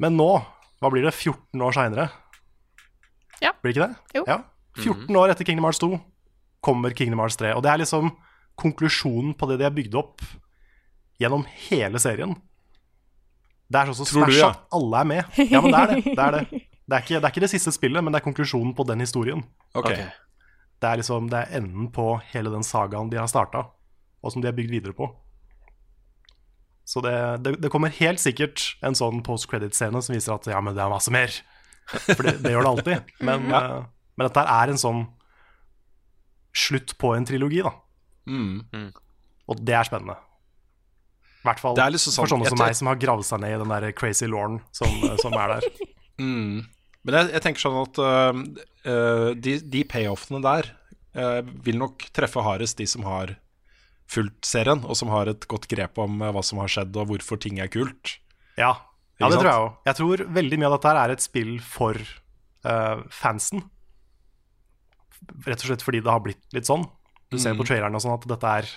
[0.00, 0.30] Men nå,
[0.80, 2.08] hva blir det, 14 år seinere?
[3.42, 3.52] Ja.
[3.60, 4.18] Blir det ikke det?
[4.18, 4.24] Jo.
[4.30, 4.38] Ja.
[4.78, 5.90] 14 år etter Kingdom Hearts 2
[6.64, 7.52] kommer Kingdom Hearts 3.
[7.58, 8.12] Og det er liksom
[8.58, 10.22] konklusjonen på det de har bygd opp
[11.18, 12.36] gjennom hele serien.
[13.68, 14.50] Det er sånn som Tror Smash ja.
[14.54, 15.38] at alle er med.
[15.50, 16.02] Ja, men det er det.
[16.06, 16.62] Det er, det.
[16.88, 19.04] Det, er ikke, det er ikke det siste spillet, men det er konklusjonen på den
[19.04, 19.44] historien.
[19.76, 20.06] Okay.
[20.08, 20.24] Ok.
[20.78, 23.66] Det er liksom, det er enden på hele den sagaen de har starta,
[24.22, 25.10] og som de har bygd videre på.
[26.88, 27.12] Så det,
[27.44, 30.80] det, det kommer helt sikkert en sånn post credit-scene som viser at ja, men det
[30.80, 31.34] er masse mer.
[31.88, 33.12] For det, det gjør det alltid.
[33.28, 33.78] Men, eh,
[34.18, 35.04] men dette er en sånn
[36.58, 37.70] slutt på en trilogi, da.
[38.28, 38.88] Mm.
[39.48, 40.16] Og det er spennende.
[41.38, 43.70] I hvert fall sånn- for sånne som meg, som har gravd seg ned i den
[43.72, 44.90] der crazy lauren som,
[45.22, 45.70] som er der.
[46.18, 46.64] Mm.
[47.06, 50.72] Men jeg, jeg tenker sånn at øh, de, de payoffene der
[51.14, 53.36] uh, vil nok treffe hardest de som har
[54.08, 57.40] fulgt serien, og som har et godt grep om hva som har skjedd, og hvorfor
[57.40, 58.16] ting er kult.
[58.58, 58.72] Ja,
[59.20, 59.74] ja det tror jeg òg.
[59.90, 61.98] Jeg tror veldig mye av dette er et spill for
[62.66, 63.66] uh, fansen.
[65.44, 66.86] Rett og slett fordi det har blitt litt sånn.
[67.28, 68.70] Du ser på traileren og sånn at dette er,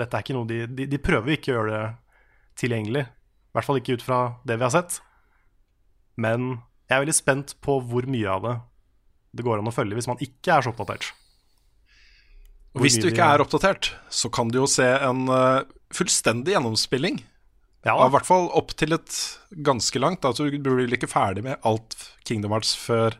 [0.00, 1.88] dette er ikke noe de, de De prøver ikke å gjøre det
[2.60, 3.06] tilgjengelig.
[3.06, 5.00] I hvert fall ikke ut fra det vi har sett.
[6.20, 8.58] Men jeg er veldig spent på hvor mye av det
[9.38, 11.12] det går an å følge hvis man ikke er så oppdatert.
[12.74, 15.62] Hvor hvis du ikke er oppdatert, så kan du jo se en øh,
[15.94, 17.20] fullstendig gjennomspilling.
[17.86, 19.16] Ja, I hvert fall opp til et
[19.64, 20.26] ganske langt.
[20.26, 21.96] Altså, du blir vel ikke ferdig med alt
[22.28, 23.16] Kingdom Hearts før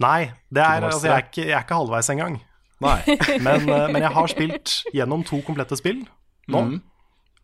[0.00, 2.38] Nei, det er, altså, jeg, er ikke, jeg er ikke halvveis engang.
[2.80, 2.98] Nei.
[3.46, 5.98] Men, eh, men jeg har spilt gjennom to komplette spill
[6.48, 6.62] nå.
[6.62, 6.78] Mhm.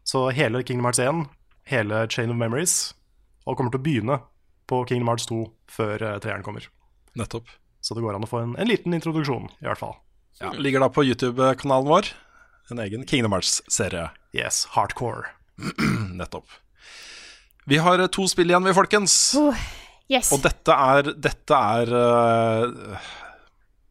[0.07, 1.25] Så hele Kingdom Hearts 1,
[1.67, 2.95] hele Chain of Memories,
[3.43, 4.19] og kommer til å begynne
[4.71, 5.39] på Kingdom Hearts 2
[5.71, 6.69] før uh, treeren kommer.
[7.19, 7.51] Nettopp.
[7.83, 9.97] Så det går an å få en, en liten introduksjon, i hvert fall.
[10.39, 12.13] Ja, ligger da på YouTube-kanalen vår.
[12.71, 14.13] En egen Kingdom Hearts-serie.
[14.37, 15.33] Yes, hardcore.
[16.21, 16.47] Nettopp.
[17.67, 19.17] Vi har eh, to spill igjen, vi, folkens.
[20.07, 20.31] Yes.
[20.35, 23.09] Og dette er Dette er uh,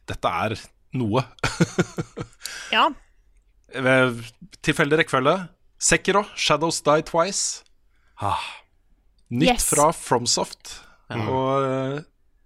[0.07, 0.55] Dette er
[0.95, 1.25] noe.
[2.75, 2.87] Ja.
[3.75, 4.21] Ved
[4.63, 5.35] Tilfeldig rekkefølge.
[5.85, 7.63] Sekiro, Shadows Die Twice.
[8.17, 8.41] Ah,
[9.29, 9.67] Nytt Yes.
[9.69, 10.79] fra Fromsoft.
[11.13, 11.99] Og uh,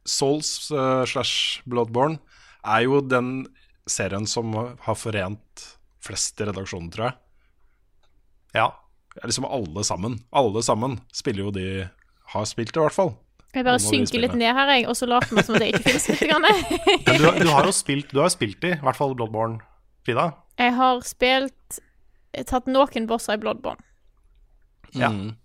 [0.09, 2.17] Souls uh, slash Bloodborne
[2.67, 3.45] er jo den
[3.89, 4.51] serien som
[4.83, 5.63] har forent
[6.03, 7.17] flest i redaksjonen, tror jeg.
[8.59, 8.67] ja.
[9.17, 10.19] Ja, Liksom alle sammen.
[10.37, 11.63] Alle sammen spiller jo de
[12.29, 13.09] Har spilt det, i hvert fall.
[13.55, 16.05] Jeg bare synker litt ned her, jeg, og så later vi som det ikke finnes
[16.11, 16.21] litt.
[16.29, 16.45] Grann.
[17.07, 19.57] Men du, du har jo spilt, du har spilt i, i hvert fall Bloodborne,
[20.05, 20.27] Frida.
[20.61, 21.79] Jeg har spilt
[22.47, 23.81] Tatt noen bosser i Bloodborne.
[24.95, 25.09] Ja.
[25.09, 25.35] Mm.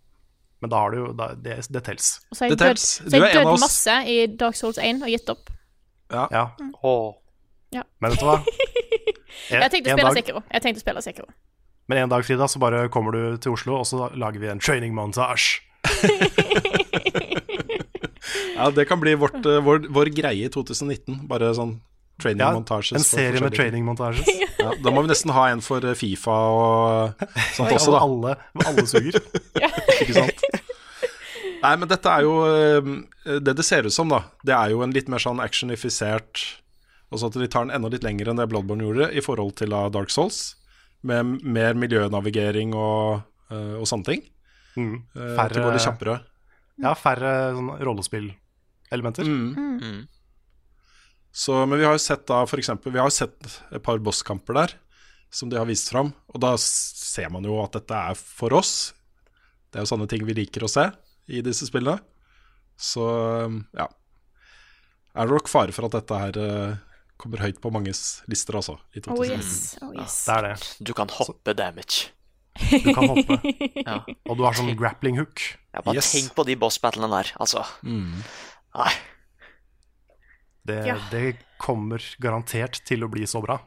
[0.61, 2.21] Men da har du jo da, det, det tels.
[2.31, 2.69] Og så har jeg Det
[3.35, 3.61] dødd, oss.
[3.61, 5.51] masse i Dark Souls 1 og gitt opp.
[6.13, 6.47] Ja.
[6.83, 7.15] Åh.
[7.75, 8.39] Men vet du hva?
[9.51, 10.41] En, Jeg tenkte å spille dag, Sekiro.
[10.55, 11.27] Jeg tenkte å spille Sekiro.
[11.91, 14.61] Men en dag, Frida, så bare kommer du til Oslo, og så lager vi en
[14.63, 15.59] training montage.
[15.85, 15.91] Ja,
[18.55, 21.27] Ja, det kan bli vårt, eh, vår, vår greie i 2019.
[21.29, 21.75] Bare sånn
[22.15, 22.95] Ja, training-montasjes.
[22.97, 24.27] en serie med training montages.
[24.65, 27.25] Ja, da må vi nesten ha en for eh, Fifa og
[27.57, 27.75] sånt Oi.
[27.77, 28.01] også, da.
[28.07, 29.19] Alle, alle suger.
[30.01, 30.45] Ikke sant?
[31.65, 32.89] Nei, men dette er jo eh,
[33.43, 36.45] Det det ser ut som, da, det er jo en litt mer sånn actionifisert
[37.13, 39.71] Altså at de tar den enda litt lenger enn det Bloodborne gjorde i forhold til
[39.75, 40.57] da Dark Souls.
[41.07, 43.21] Med mer miljønavigering og,
[43.53, 44.25] eh, og sånne ting.
[44.75, 44.97] Mm.
[45.15, 46.17] Færre, det går litt kjappere.
[46.83, 49.29] Ja, færre sånn rollespillelementer.
[49.31, 50.01] Mm.
[51.35, 54.55] Så, men vi har jo sett da for eksempel, Vi har sett et par bosskamper
[54.55, 54.75] der
[55.35, 56.13] som de har vist fram.
[56.31, 58.93] Og da ser man jo at dette er for oss.
[59.73, 60.85] Det er jo sånne ting vi liker å se
[61.35, 61.99] i disse spillene.
[62.79, 63.03] Så
[63.75, 63.89] ja.
[65.15, 66.77] Er det nok fare for at dette her eh,
[67.19, 68.77] kommer høyt på manges lister, altså.
[68.95, 69.75] I Oh yes.
[69.83, 70.21] Oh yes.
[70.27, 70.55] Det er det.
[70.87, 72.13] Du kan hoppe damage.
[72.55, 73.41] Du kan hoppe.
[73.85, 73.99] Ja.
[74.31, 75.43] Og du har sånn grappling hook.
[75.75, 76.13] Ja, bare Yes.
[76.15, 77.67] tenk på de boss-battlene der, altså.
[77.83, 78.93] Nei.
[80.65, 80.97] Det, Ja.
[81.11, 83.59] det kommer garantert til å bli så bra.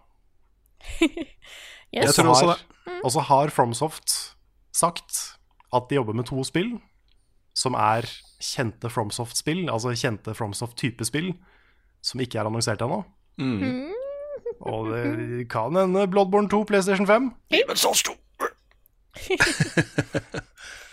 [1.02, 1.36] yes.
[1.92, 2.60] Jeg tror også det.
[3.04, 4.14] Og så har FromSoft
[4.74, 5.38] sagt
[5.74, 6.78] at de jobber med to spill
[7.58, 8.06] som er
[8.44, 11.32] kjente FromSoft-spill, altså kjente FromSoft-type spill,
[12.06, 13.00] som ikke er annonsert ennå.
[13.42, 13.94] Mm.
[14.62, 17.32] Og det kan hende Bloodborne 2 PlayStation 5.
[17.54, 18.18] Men så stor!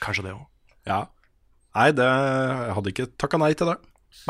[0.05, 0.45] Kanskje det òg.
[0.89, 1.03] Ja.
[1.75, 3.77] Nei, det, jeg hadde ikke takka nei til det.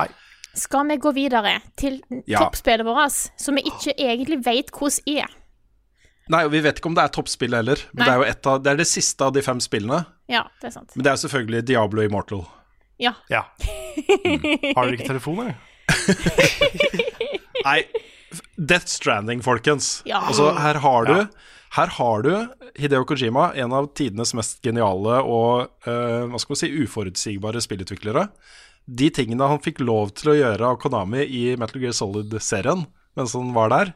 [0.00, 0.08] Nei.
[0.54, 2.38] Skal vi gå videre til Ja.
[2.44, 5.26] toppspillet vårt, som vi ikke egentlig vet hvordan er?
[6.30, 8.06] Nei, og Vi vet ikke om det er toppspillet heller, men Nei.
[8.06, 10.06] det er jo et av, det er det siste av de fem spillene.
[10.28, 10.94] Ja, det er sant.
[10.96, 12.46] Men det er selvfølgelig Diablo Immortal.
[12.98, 13.12] Ja.
[13.28, 13.42] Ja.
[14.76, 15.54] Har dere ikke telefon, eller?
[17.64, 17.82] Nei,
[18.56, 20.02] Death Stranding, folkens.
[20.08, 20.22] Ja.
[20.28, 21.26] Altså, her har du Ja.
[21.74, 22.30] Her har du
[22.78, 28.28] Hideo Kojima, en av tidenes mest geniale og uh, hva skal man si, uforutsigbare spillutviklere.
[28.84, 33.34] De tingene han fikk lov til å gjøre av Konami i Metal Gear Solid-serien mens
[33.36, 33.92] han var der,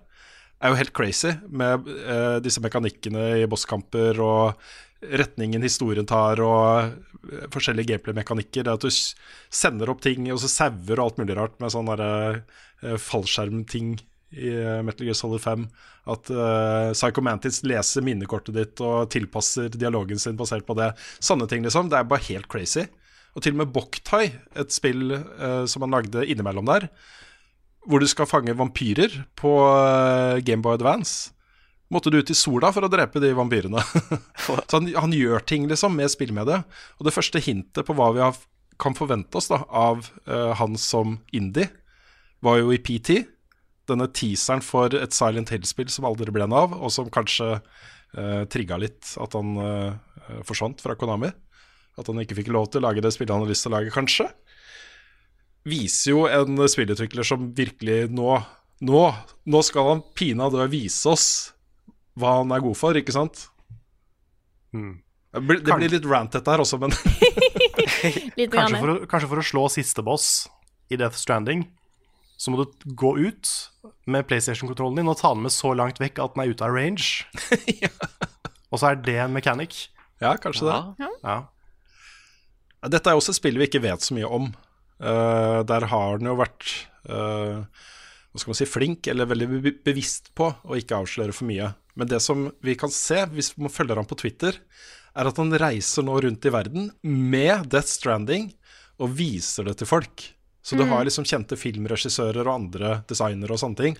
[0.62, 1.32] er jo helt crazy.
[1.50, 4.68] Med eh, disse mekanikkene i bosskamper og
[4.98, 6.92] retningen historien tar og
[7.30, 8.66] eh, forskjellige gameplay-mekanikker.
[8.66, 11.90] Det at du sender opp ting, og så sauer og alt mulig rart med sånn
[11.90, 13.96] derre eh, fallskjermting
[14.38, 15.68] i eh, Metal Gear Solid 5.
[16.08, 20.94] At uh, Psycho Mantis leser minnekortet ditt og tilpasser dialogen sin basert på det.
[21.20, 21.90] Sånne ting, liksom.
[21.92, 22.86] Det er bare helt crazy.
[23.38, 26.88] Og til og med Boktai, et spill eh, som han lagde innimellom der,
[27.86, 31.30] hvor du skal fange vampyrer på uh, Gameboy Advance,
[31.88, 33.80] måtte du ut i sola for å drepe de vampyrene.
[34.44, 36.66] Så han, han gjør ting liksom med spillmediet.
[36.98, 38.36] Og det første hintet på hva vi har,
[38.78, 41.70] kan forvente oss da, av eh, han som indie,
[42.44, 43.22] var jo i PT.
[43.88, 48.42] Denne teaseren for et Silent Hill-spill som aldri ble noe av, og som kanskje uh,
[48.52, 51.32] trigga litt at han eh, forsvant fra Konami.
[51.98, 53.76] At han ikke fikk lov til å lage det spillet han hadde lyst til å
[53.76, 54.28] lage, kanskje.
[55.68, 58.38] Viser jo en spillutvikler som virkelig nå
[58.78, 58.98] Nå,
[59.50, 61.24] nå skal han pinadø vise oss
[62.14, 63.48] hva han er god for, ikke sant?
[64.70, 65.00] Mm.
[65.34, 66.94] Det blir, det blir litt rant dette her også, men
[68.38, 70.46] Litt Kanskje for, å, kanskje for å slå siste boss
[70.94, 71.66] i Death Stranding,
[72.38, 73.50] så må du gå ut
[74.08, 76.74] med PlayStation-kontrollen din og ta den med så langt vekk at den er ute av
[76.74, 77.26] range.
[78.70, 79.88] Og så er det en mechanic.
[80.20, 81.08] ja, kanskje det.
[81.24, 81.38] Ja.
[82.86, 84.50] Dette er også et spill vi ikke vet så mye om.
[85.02, 86.70] Uh, der har den jo vært
[87.10, 87.64] uh,
[88.30, 91.72] hva skal man si, flink, eller veldig bevisst på å ikke avsløre for mye.
[91.98, 94.60] Men det som vi kan se, hvis man følger ham på Twitter,
[95.18, 98.52] er at han reiser nå rundt i verden med Death Stranding
[99.02, 100.28] og viser det til folk.
[100.62, 103.94] Så du har liksom kjente filmregissører og andre designere og sånne ting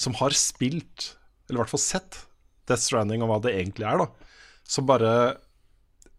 [0.00, 1.16] som har spilt,
[1.48, 2.20] eller i hvert fall sett,
[2.68, 4.30] Death Stranding og hva det egentlig er, da.
[4.62, 5.12] Som bare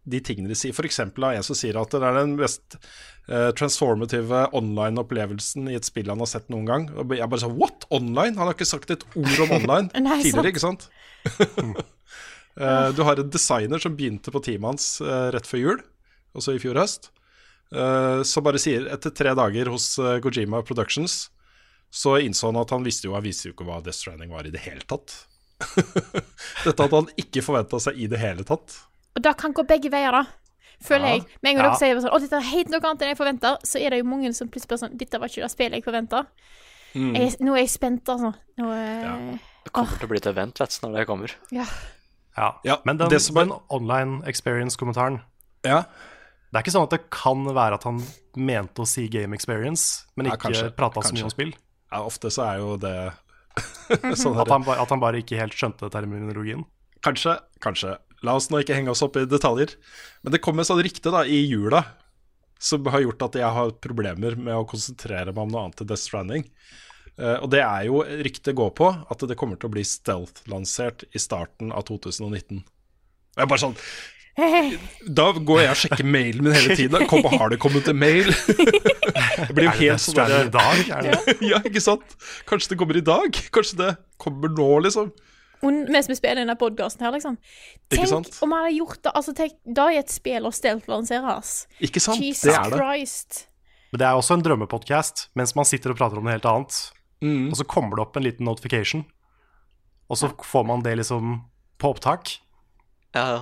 [0.04, 0.76] de tingene de sier.
[0.76, 1.00] F.eks.
[1.00, 2.78] av en som sier at det er den mest
[3.30, 6.88] uh, transformative online-opplevelsen i et spill han har sett noen gang.
[6.98, 7.88] Og jeg bare sa what?
[7.94, 8.36] Online?
[8.36, 10.88] Han har ikke sagt et ord om online Nei, tidligere, ikke sant?
[12.60, 15.84] uh, du har en designer som begynte på teamet hans uh, rett før jul,
[16.36, 17.12] altså i fjor høst,
[17.74, 21.32] som bare sier etter tre dager hos Kojima Productions,
[21.90, 24.46] så innså han at han visste jo, han visste jo ikke hva Death Stranding var
[24.46, 25.16] i det hele tatt.
[26.68, 28.76] Dette hadde han ikke forventa seg i det hele tatt.
[29.16, 30.24] Og det kan gå begge veier, da.
[30.84, 31.12] Føler Ja.
[31.16, 31.26] jeg.
[31.42, 31.70] Med en gang Ja.
[31.72, 34.00] dere sier sånn, å, dette er helt noe annet enn jeg forventa, så er det
[34.00, 36.26] jo mange som plutselig spør sånn Dette var ikke det spillet jeg forventa.
[36.96, 38.34] Nå er jeg spent, altså.
[38.58, 39.38] Nå, ja.
[39.64, 41.32] Det kommer til å bli et event vet du, når det kommer.
[41.52, 41.66] ja.
[42.36, 42.52] Ja.
[42.66, 45.22] Ja, Men den, er- den online experience-kommentaren
[45.64, 45.84] Ja,
[46.52, 48.02] Det er ikke sånn at det kan være at han
[48.36, 51.54] mente å si game experience, men ikke ja, prata så mye om spill.
[51.92, 53.14] ja ofte så er jo det
[54.18, 56.66] sånn At han, bare, at han bare ikke helt skjønte terminologien.
[57.04, 57.98] Kanskje, kanskje.
[58.24, 59.76] La oss nå ikke henge oss opp i detaljer.
[60.24, 61.84] Men det kom et sånt rykte da i jula
[62.64, 65.90] som har gjort at jeg har problemer med å konsentrere meg om noe annet enn
[65.90, 66.48] Death Stranding.
[67.20, 71.04] Uh, og det er jo ryktet går på at det kommer til å bli stealth-lansert
[71.12, 72.64] i starten av 2019.
[72.64, 73.76] Og jeg er bare sånn
[75.18, 77.06] Da går jeg og sjekker mailen min hele tiden.
[77.12, 78.32] Kom, har det kommet en mail?
[79.44, 80.82] Jeg blir jo det helt sånn i dag?
[80.96, 81.36] Er det?
[81.46, 82.16] Ja, ikke sant?
[82.50, 83.38] Kanskje det kommer i dag?
[83.54, 85.12] Kanskje det kommer nå, liksom?
[85.64, 87.38] Og vi spiller denne podkasten her, liksom.
[87.88, 90.90] Ikke Tenk om vi hadde gjort det Altså, tenk, da er et spill og stelt
[90.92, 91.54] lanseres.
[91.84, 92.20] Ikke sant?
[92.24, 92.82] Jesus det er det.
[92.82, 93.46] Christ.
[93.94, 96.80] Men det er også en drømmepodkast mens man sitter og prater om noe helt annet.
[97.24, 97.48] Mm.
[97.54, 99.06] Og så kommer det opp en liten notification,
[100.12, 101.38] og så får man det liksom
[101.80, 102.34] på opptak.
[103.16, 103.42] Ja, ja.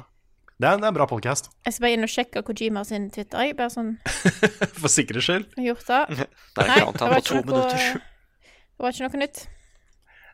[0.62, 1.48] Det er, det er en bra podkast.
[1.66, 3.42] Jeg skal bare inn og sjekke Kojima sin Twitter.
[3.48, 3.96] Jeg bare sånn
[4.84, 5.48] For sikkerhets skyld.
[5.58, 6.02] Gjort det.
[6.54, 8.04] Det er Nei, annet enn på to noe minutter.
[8.52, 9.42] Det var ikke noe nytt.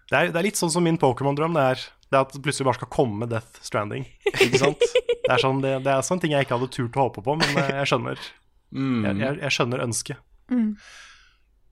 [0.08, 1.56] Det er, det er litt sånn som min Pokémon-drøm.
[1.58, 4.06] Det, er- det er at det plutselig bare skal komme Death Stranding.
[4.32, 4.84] Ikke sant?
[5.28, 7.36] Det er, sånn, det, det er sånn ting jeg ikke hadde turt å håpe på,
[7.42, 8.28] men eh, jeg skjønner,
[8.68, 9.04] Mm.
[9.06, 10.18] jeg, jeg, jeg skjønner ønsket.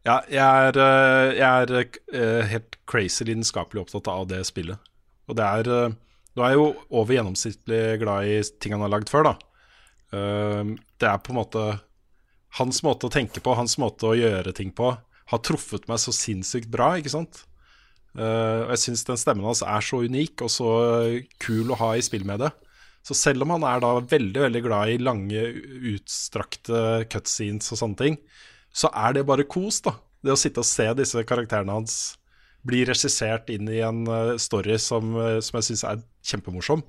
[0.05, 4.79] Ja, jeg er, eh, jeg er eh, helt crazy lidenskapelig opptatt av det spillet.
[5.27, 5.69] Og det er
[6.35, 6.65] Nå er jeg jo
[6.99, 9.33] over gjennomsnittlig glad i ting han har lagd før, da.
[10.11, 11.61] Det er på en måte
[12.59, 14.93] Hans måte å tenke på, hans måte å gjøre ting på,
[15.31, 17.41] har truffet meg så sinnssykt bra, ikke sant?
[18.15, 20.69] Eh, og jeg syns den stemmen hans er så unik og så
[21.43, 22.51] kul å ha i spill med det.
[23.05, 25.41] Så selv om han er da veldig veldig glad i lange,
[25.93, 28.19] utstrakte cutscenes og sånne ting,
[28.75, 29.93] så er det bare kos, da.
[30.25, 32.15] Det å sitte og se disse karakterene hans
[32.65, 36.85] bli regissert inn i en eh, story som, eh, som jeg syns er kjempemorsom.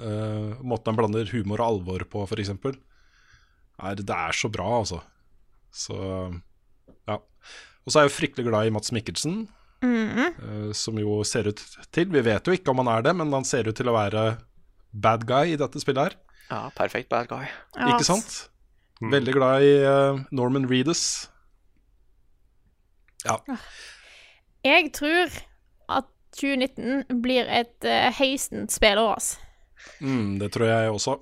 [0.00, 2.54] Uh, måten han blander humor og alvor på, f.eks.
[2.54, 5.02] Er, det er så bra, altså.
[5.76, 7.18] Så ja.
[7.18, 9.42] Og så er jeg jo fryktelig glad i Mats Mikkelsen,
[9.86, 11.60] eh, som jo ser ut
[11.92, 13.96] til Vi vet jo ikke om han er det, men han ser ut til å
[13.96, 14.24] være
[14.92, 16.16] bad guy i dette spillet her.
[16.50, 17.44] Ja, perfekt bad guy.
[17.76, 18.26] Ja, Ikke sant?
[18.26, 18.46] sant?
[19.00, 21.30] Veldig glad i eh, Norman Reedus.
[23.24, 23.38] Ja.
[24.64, 25.32] Jeg tror
[25.88, 29.34] at 2019 blir et uh, heisent spillår, ass.
[30.00, 31.16] Mm, det tror jeg også.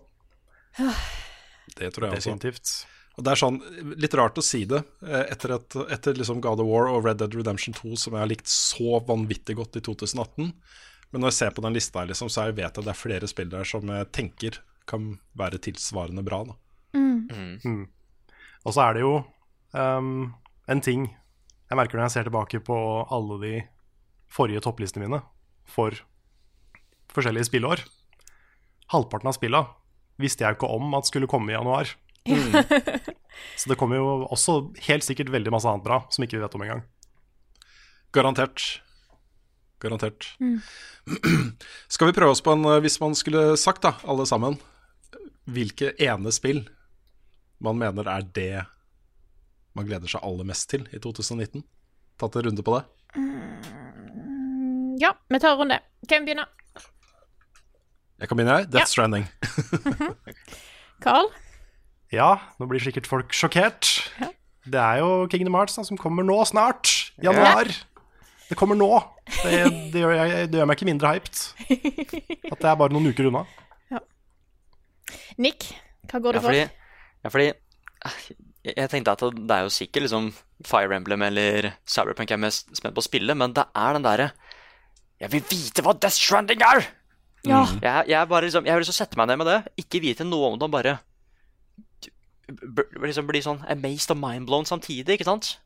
[1.79, 2.87] Det tror jeg også.
[3.19, 3.57] Og det er sånn,
[3.99, 7.19] litt rart å si det, eh, etter, et, etter liksom God of War og Red
[7.19, 10.53] Dead Redemption 2, som jeg har likt så vanvittig godt i 2018.
[11.11, 12.93] Men når jeg ser på den lista, her, liksom, så jeg vet jeg at det
[12.95, 16.45] er flere spill der som jeg tenker kan være tilsvarende bra.
[16.47, 16.55] Da.
[18.65, 19.15] Og så er det jo
[19.75, 20.31] um,
[20.71, 21.09] en ting
[21.69, 22.77] jeg merker når jeg ser tilbake på
[23.13, 23.55] alle de
[24.33, 25.21] forrige topplistene mine
[25.69, 25.97] for
[27.13, 27.83] forskjellige spillår.
[28.95, 29.63] Halvparten av spilla
[30.21, 31.93] visste jeg ikke om at skulle komme i januar.
[33.59, 34.59] Så det kommer jo også
[34.89, 36.83] helt sikkert veldig masse annet bra som ikke vi vet om engang.
[38.15, 38.65] Garantert.
[39.83, 40.31] Garantert.
[41.93, 44.59] Skal vi prøve oss på en, eh, hvis man skulle sagt, da, alle sammen,
[45.49, 46.65] hvilke ene spill
[47.65, 48.65] man mener er det
[49.79, 51.63] man gleder seg aller mest til i 2019?
[52.19, 52.85] Tatt en runde på det?
[54.99, 55.79] Ja, vi tar en runde.
[56.11, 56.49] Hvem begynner?
[58.19, 58.71] Jeg kan begynne, jeg.
[58.75, 58.91] Death Ja.
[58.91, 59.29] Stranding.
[61.05, 61.31] Carl?
[62.15, 63.89] Ja, nå blir sikkert folk sjokkert.
[64.69, 66.91] Det er jo Kingdom Hearts da, som kommer nå snart.
[67.25, 67.69] Januar.
[68.49, 68.89] Det kommer nå.
[69.43, 69.53] Det,
[69.93, 71.41] det, gjør jeg, det gjør meg ikke mindre hyped.
[72.49, 73.45] At det er bare noen uker unna.
[73.93, 74.01] Ja.
[75.41, 75.65] Nick?
[76.11, 76.53] Hva går Ja, det for?
[76.53, 76.65] fordi,
[77.25, 77.47] ja, fordi
[78.69, 80.27] jeg, tenkte at det er jo sikkert liksom
[80.69, 84.05] Fire Emblem eller Cyberpunk jeg er mest spent på å spille, men det er den
[84.05, 84.27] derre
[85.23, 86.85] Jeg vil vite hva Death Stranding er!
[87.49, 87.63] Ja.
[87.81, 90.53] Jeg, jeg, bare liksom, jeg vil liksom sette meg ned med det, ikke vite noe
[90.53, 90.99] om det, bare
[93.03, 95.59] liksom bli sånn amazed og mindblown samtidig, ikke sant?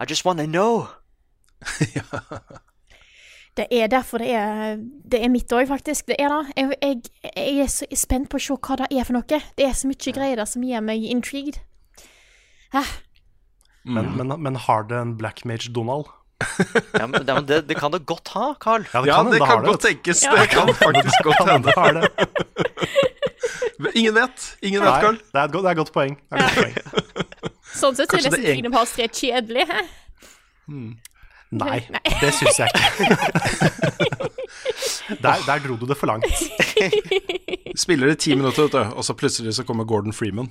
[0.00, 0.86] I just wanna know.
[3.56, 6.06] Det er derfor det er Det er mitt òg, faktisk.
[6.10, 6.52] Det er det.
[6.56, 6.96] Jeg, jeg,
[7.36, 9.40] jeg er så spent på å se hva det er for noe.
[9.56, 11.56] Det er så mye greier der som gjør meg intrigued.
[13.86, 16.10] Men, men, men har det en Black Mage Donald?
[16.92, 18.84] Ja, men, det, men det, det kan det godt ha, Carl.
[18.92, 20.24] Ja, Ja, det, det kan godt tenkes.
[20.26, 20.36] Ja.
[20.36, 22.08] Det kan faktisk godt Kan hende
[23.94, 24.46] Ingen vet.
[24.62, 25.18] Ingen vet, Carl.
[25.20, 26.16] det er et godt, det er et godt poeng.
[26.16, 26.74] Det er et godt poeng.
[27.80, 29.66] Sånn sett så er nesten det Kingdom Hearts 3 kjedelig.
[30.66, 30.94] Hmm.
[31.56, 32.00] Nei, Nei.
[32.20, 34.14] det syns jeg ikke.
[35.22, 36.26] Der, der dro du det for langt.
[37.82, 40.50] Spiller i ti minutter, vet du, og så plutselig så kommer Gordon Freeman.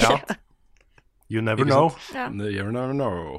[0.00, 0.16] Ja.
[1.30, 1.90] You never know.
[2.12, 2.40] sant?
[2.40, 3.36] You never know.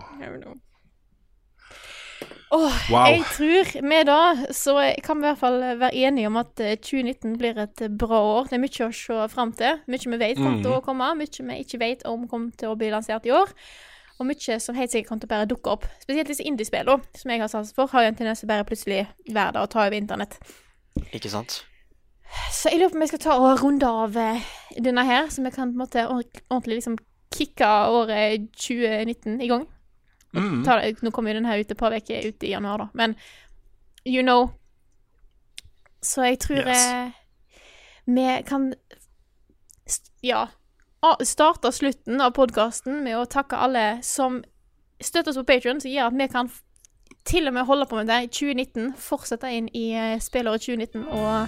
[2.55, 3.05] Åh, Wow.
[3.11, 4.19] Jeg tror vi da
[4.55, 7.91] så kan vi i hvert fall være enige om at eh, 2019 blir et eh,
[7.91, 8.47] bra år.
[8.47, 9.81] Det er mye å se fram til.
[9.91, 12.77] Mye vi vet kommer til å komme, mye vi ikke vet om kommer til å
[12.79, 13.51] bli lansert i år.
[14.17, 15.85] Og mye som helt sikkert kommer til å bare dukke opp.
[16.01, 19.03] Spesielt disse indiespillene, som jeg har sans for, har jo en tendens til bare plutselig
[19.27, 20.39] være der og ta over internett.
[21.11, 21.59] Ikke sant?
[22.51, 24.47] Så jeg lurer på om jeg skal ta og runde av eh,
[24.79, 26.97] denne her, så vi kan på en måte ordentlig liksom
[27.35, 29.67] kicke året 2019 i gang.
[30.35, 30.63] Mm.
[30.65, 33.15] Ta nå kommer jo denne ut et par uker ut i januar, da, men
[34.05, 34.49] you know.
[36.01, 36.85] Så jeg tror Yes.
[36.85, 37.11] eh,
[38.05, 38.73] vi kan
[40.21, 40.47] ja
[41.23, 44.43] starte slutten av podkasten med å takke alle som
[44.99, 46.49] støtter oss på Patreon, som gjør at vi kan
[47.27, 51.07] til og med holde på med det i 2019, fortsette inn i eh, spillåret 2019
[51.07, 51.47] og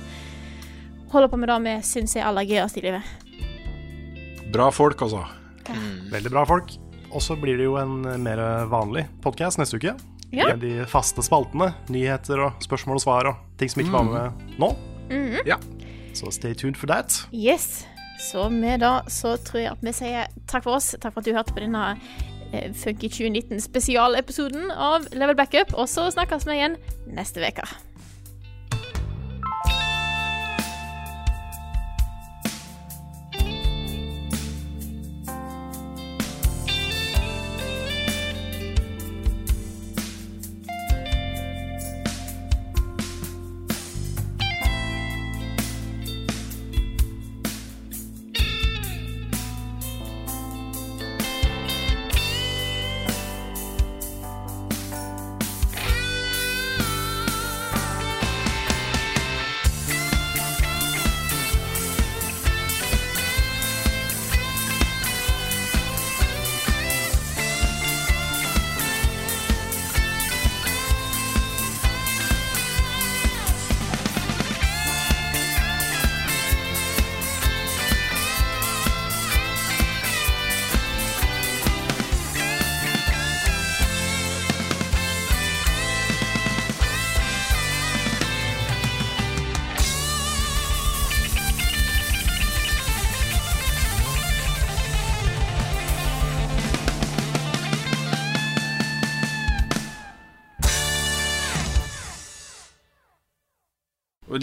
[1.14, 3.04] holde på med det vi syns er aller gøyest i livet.
[4.54, 5.26] Bra folk, altså.
[6.12, 6.89] Veldig bra folk.
[7.12, 9.96] Og så blir det jo en eh, mer vanlig podkast neste uke.
[10.30, 10.52] Ja.
[10.52, 11.72] Med de faste spaltene.
[11.90, 14.74] Nyheter og spørsmål og svar og ting som ikke var med nå.
[15.10, 15.40] Mhm.
[15.50, 15.58] Ja.
[16.14, 17.16] Så stay tuned for that.
[17.34, 17.86] Yes.
[18.20, 20.92] Så med da så tror jeg at vi sier takk for oss.
[21.00, 21.84] Takk for at du hørte på denne
[22.52, 25.74] eh, Funky 2019 spesialepisoden av Level Backup.
[25.74, 26.78] Og så snakkes vi igjen
[27.16, 27.66] neste uke.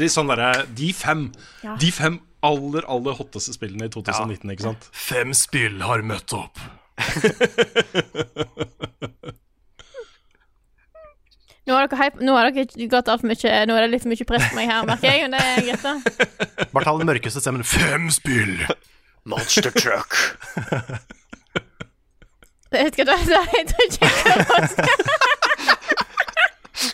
[0.07, 1.28] Og sånn derre De fem
[1.65, 1.77] Ja.
[1.81, 4.85] De fem aller, aller hotteste spillene i 2019, ikke sant?
[4.95, 6.61] Fem spill har møtt opp.
[11.66, 14.12] Nå har dere, hype, nå har dere gått altfor mye Nå er det litt for
[14.12, 15.27] mye press på meg her, merker jeg.
[15.27, 15.95] Men det er greit, da.
[16.77, 17.66] Bare ta den mørkeste stemmen.
[17.66, 18.55] Fem spill!
[19.27, 20.15] Monster Truck.
[22.70, 23.49] Jeg vet ikke hva det er.
[23.57, 24.15] Jeg tror ikke jeg
[24.47, 24.62] kan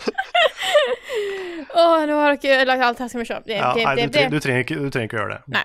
[1.73, 3.09] Å, nå har dere ødelagt alt her.
[3.13, 3.39] Skal vi se.
[3.47, 5.39] Det, Ja, det, nei, det, du, tre- du, trenger ikke, du trenger ikke å gjøre
[5.39, 5.57] det.
[5.57, 5.65] Nei.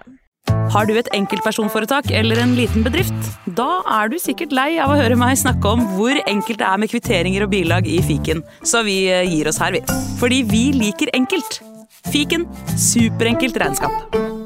[0.72, 3.30] Har du et enkeltpersonforetak eller en liten bedrift?
[3.60, 3.68] Da
[3.99, 6.91] er du sikkert lei av å høre meg snakke om hvor enkelt det er med
[6.91, 9.84] kvitteringer og bilag i fiken, så vi eh, gir oss her, vi.
[10.22, 11.61] Fordi vi liker enkelt.
[12.11, 12.48] Fiken
[12.80, 14.36] superenkelt regnskap.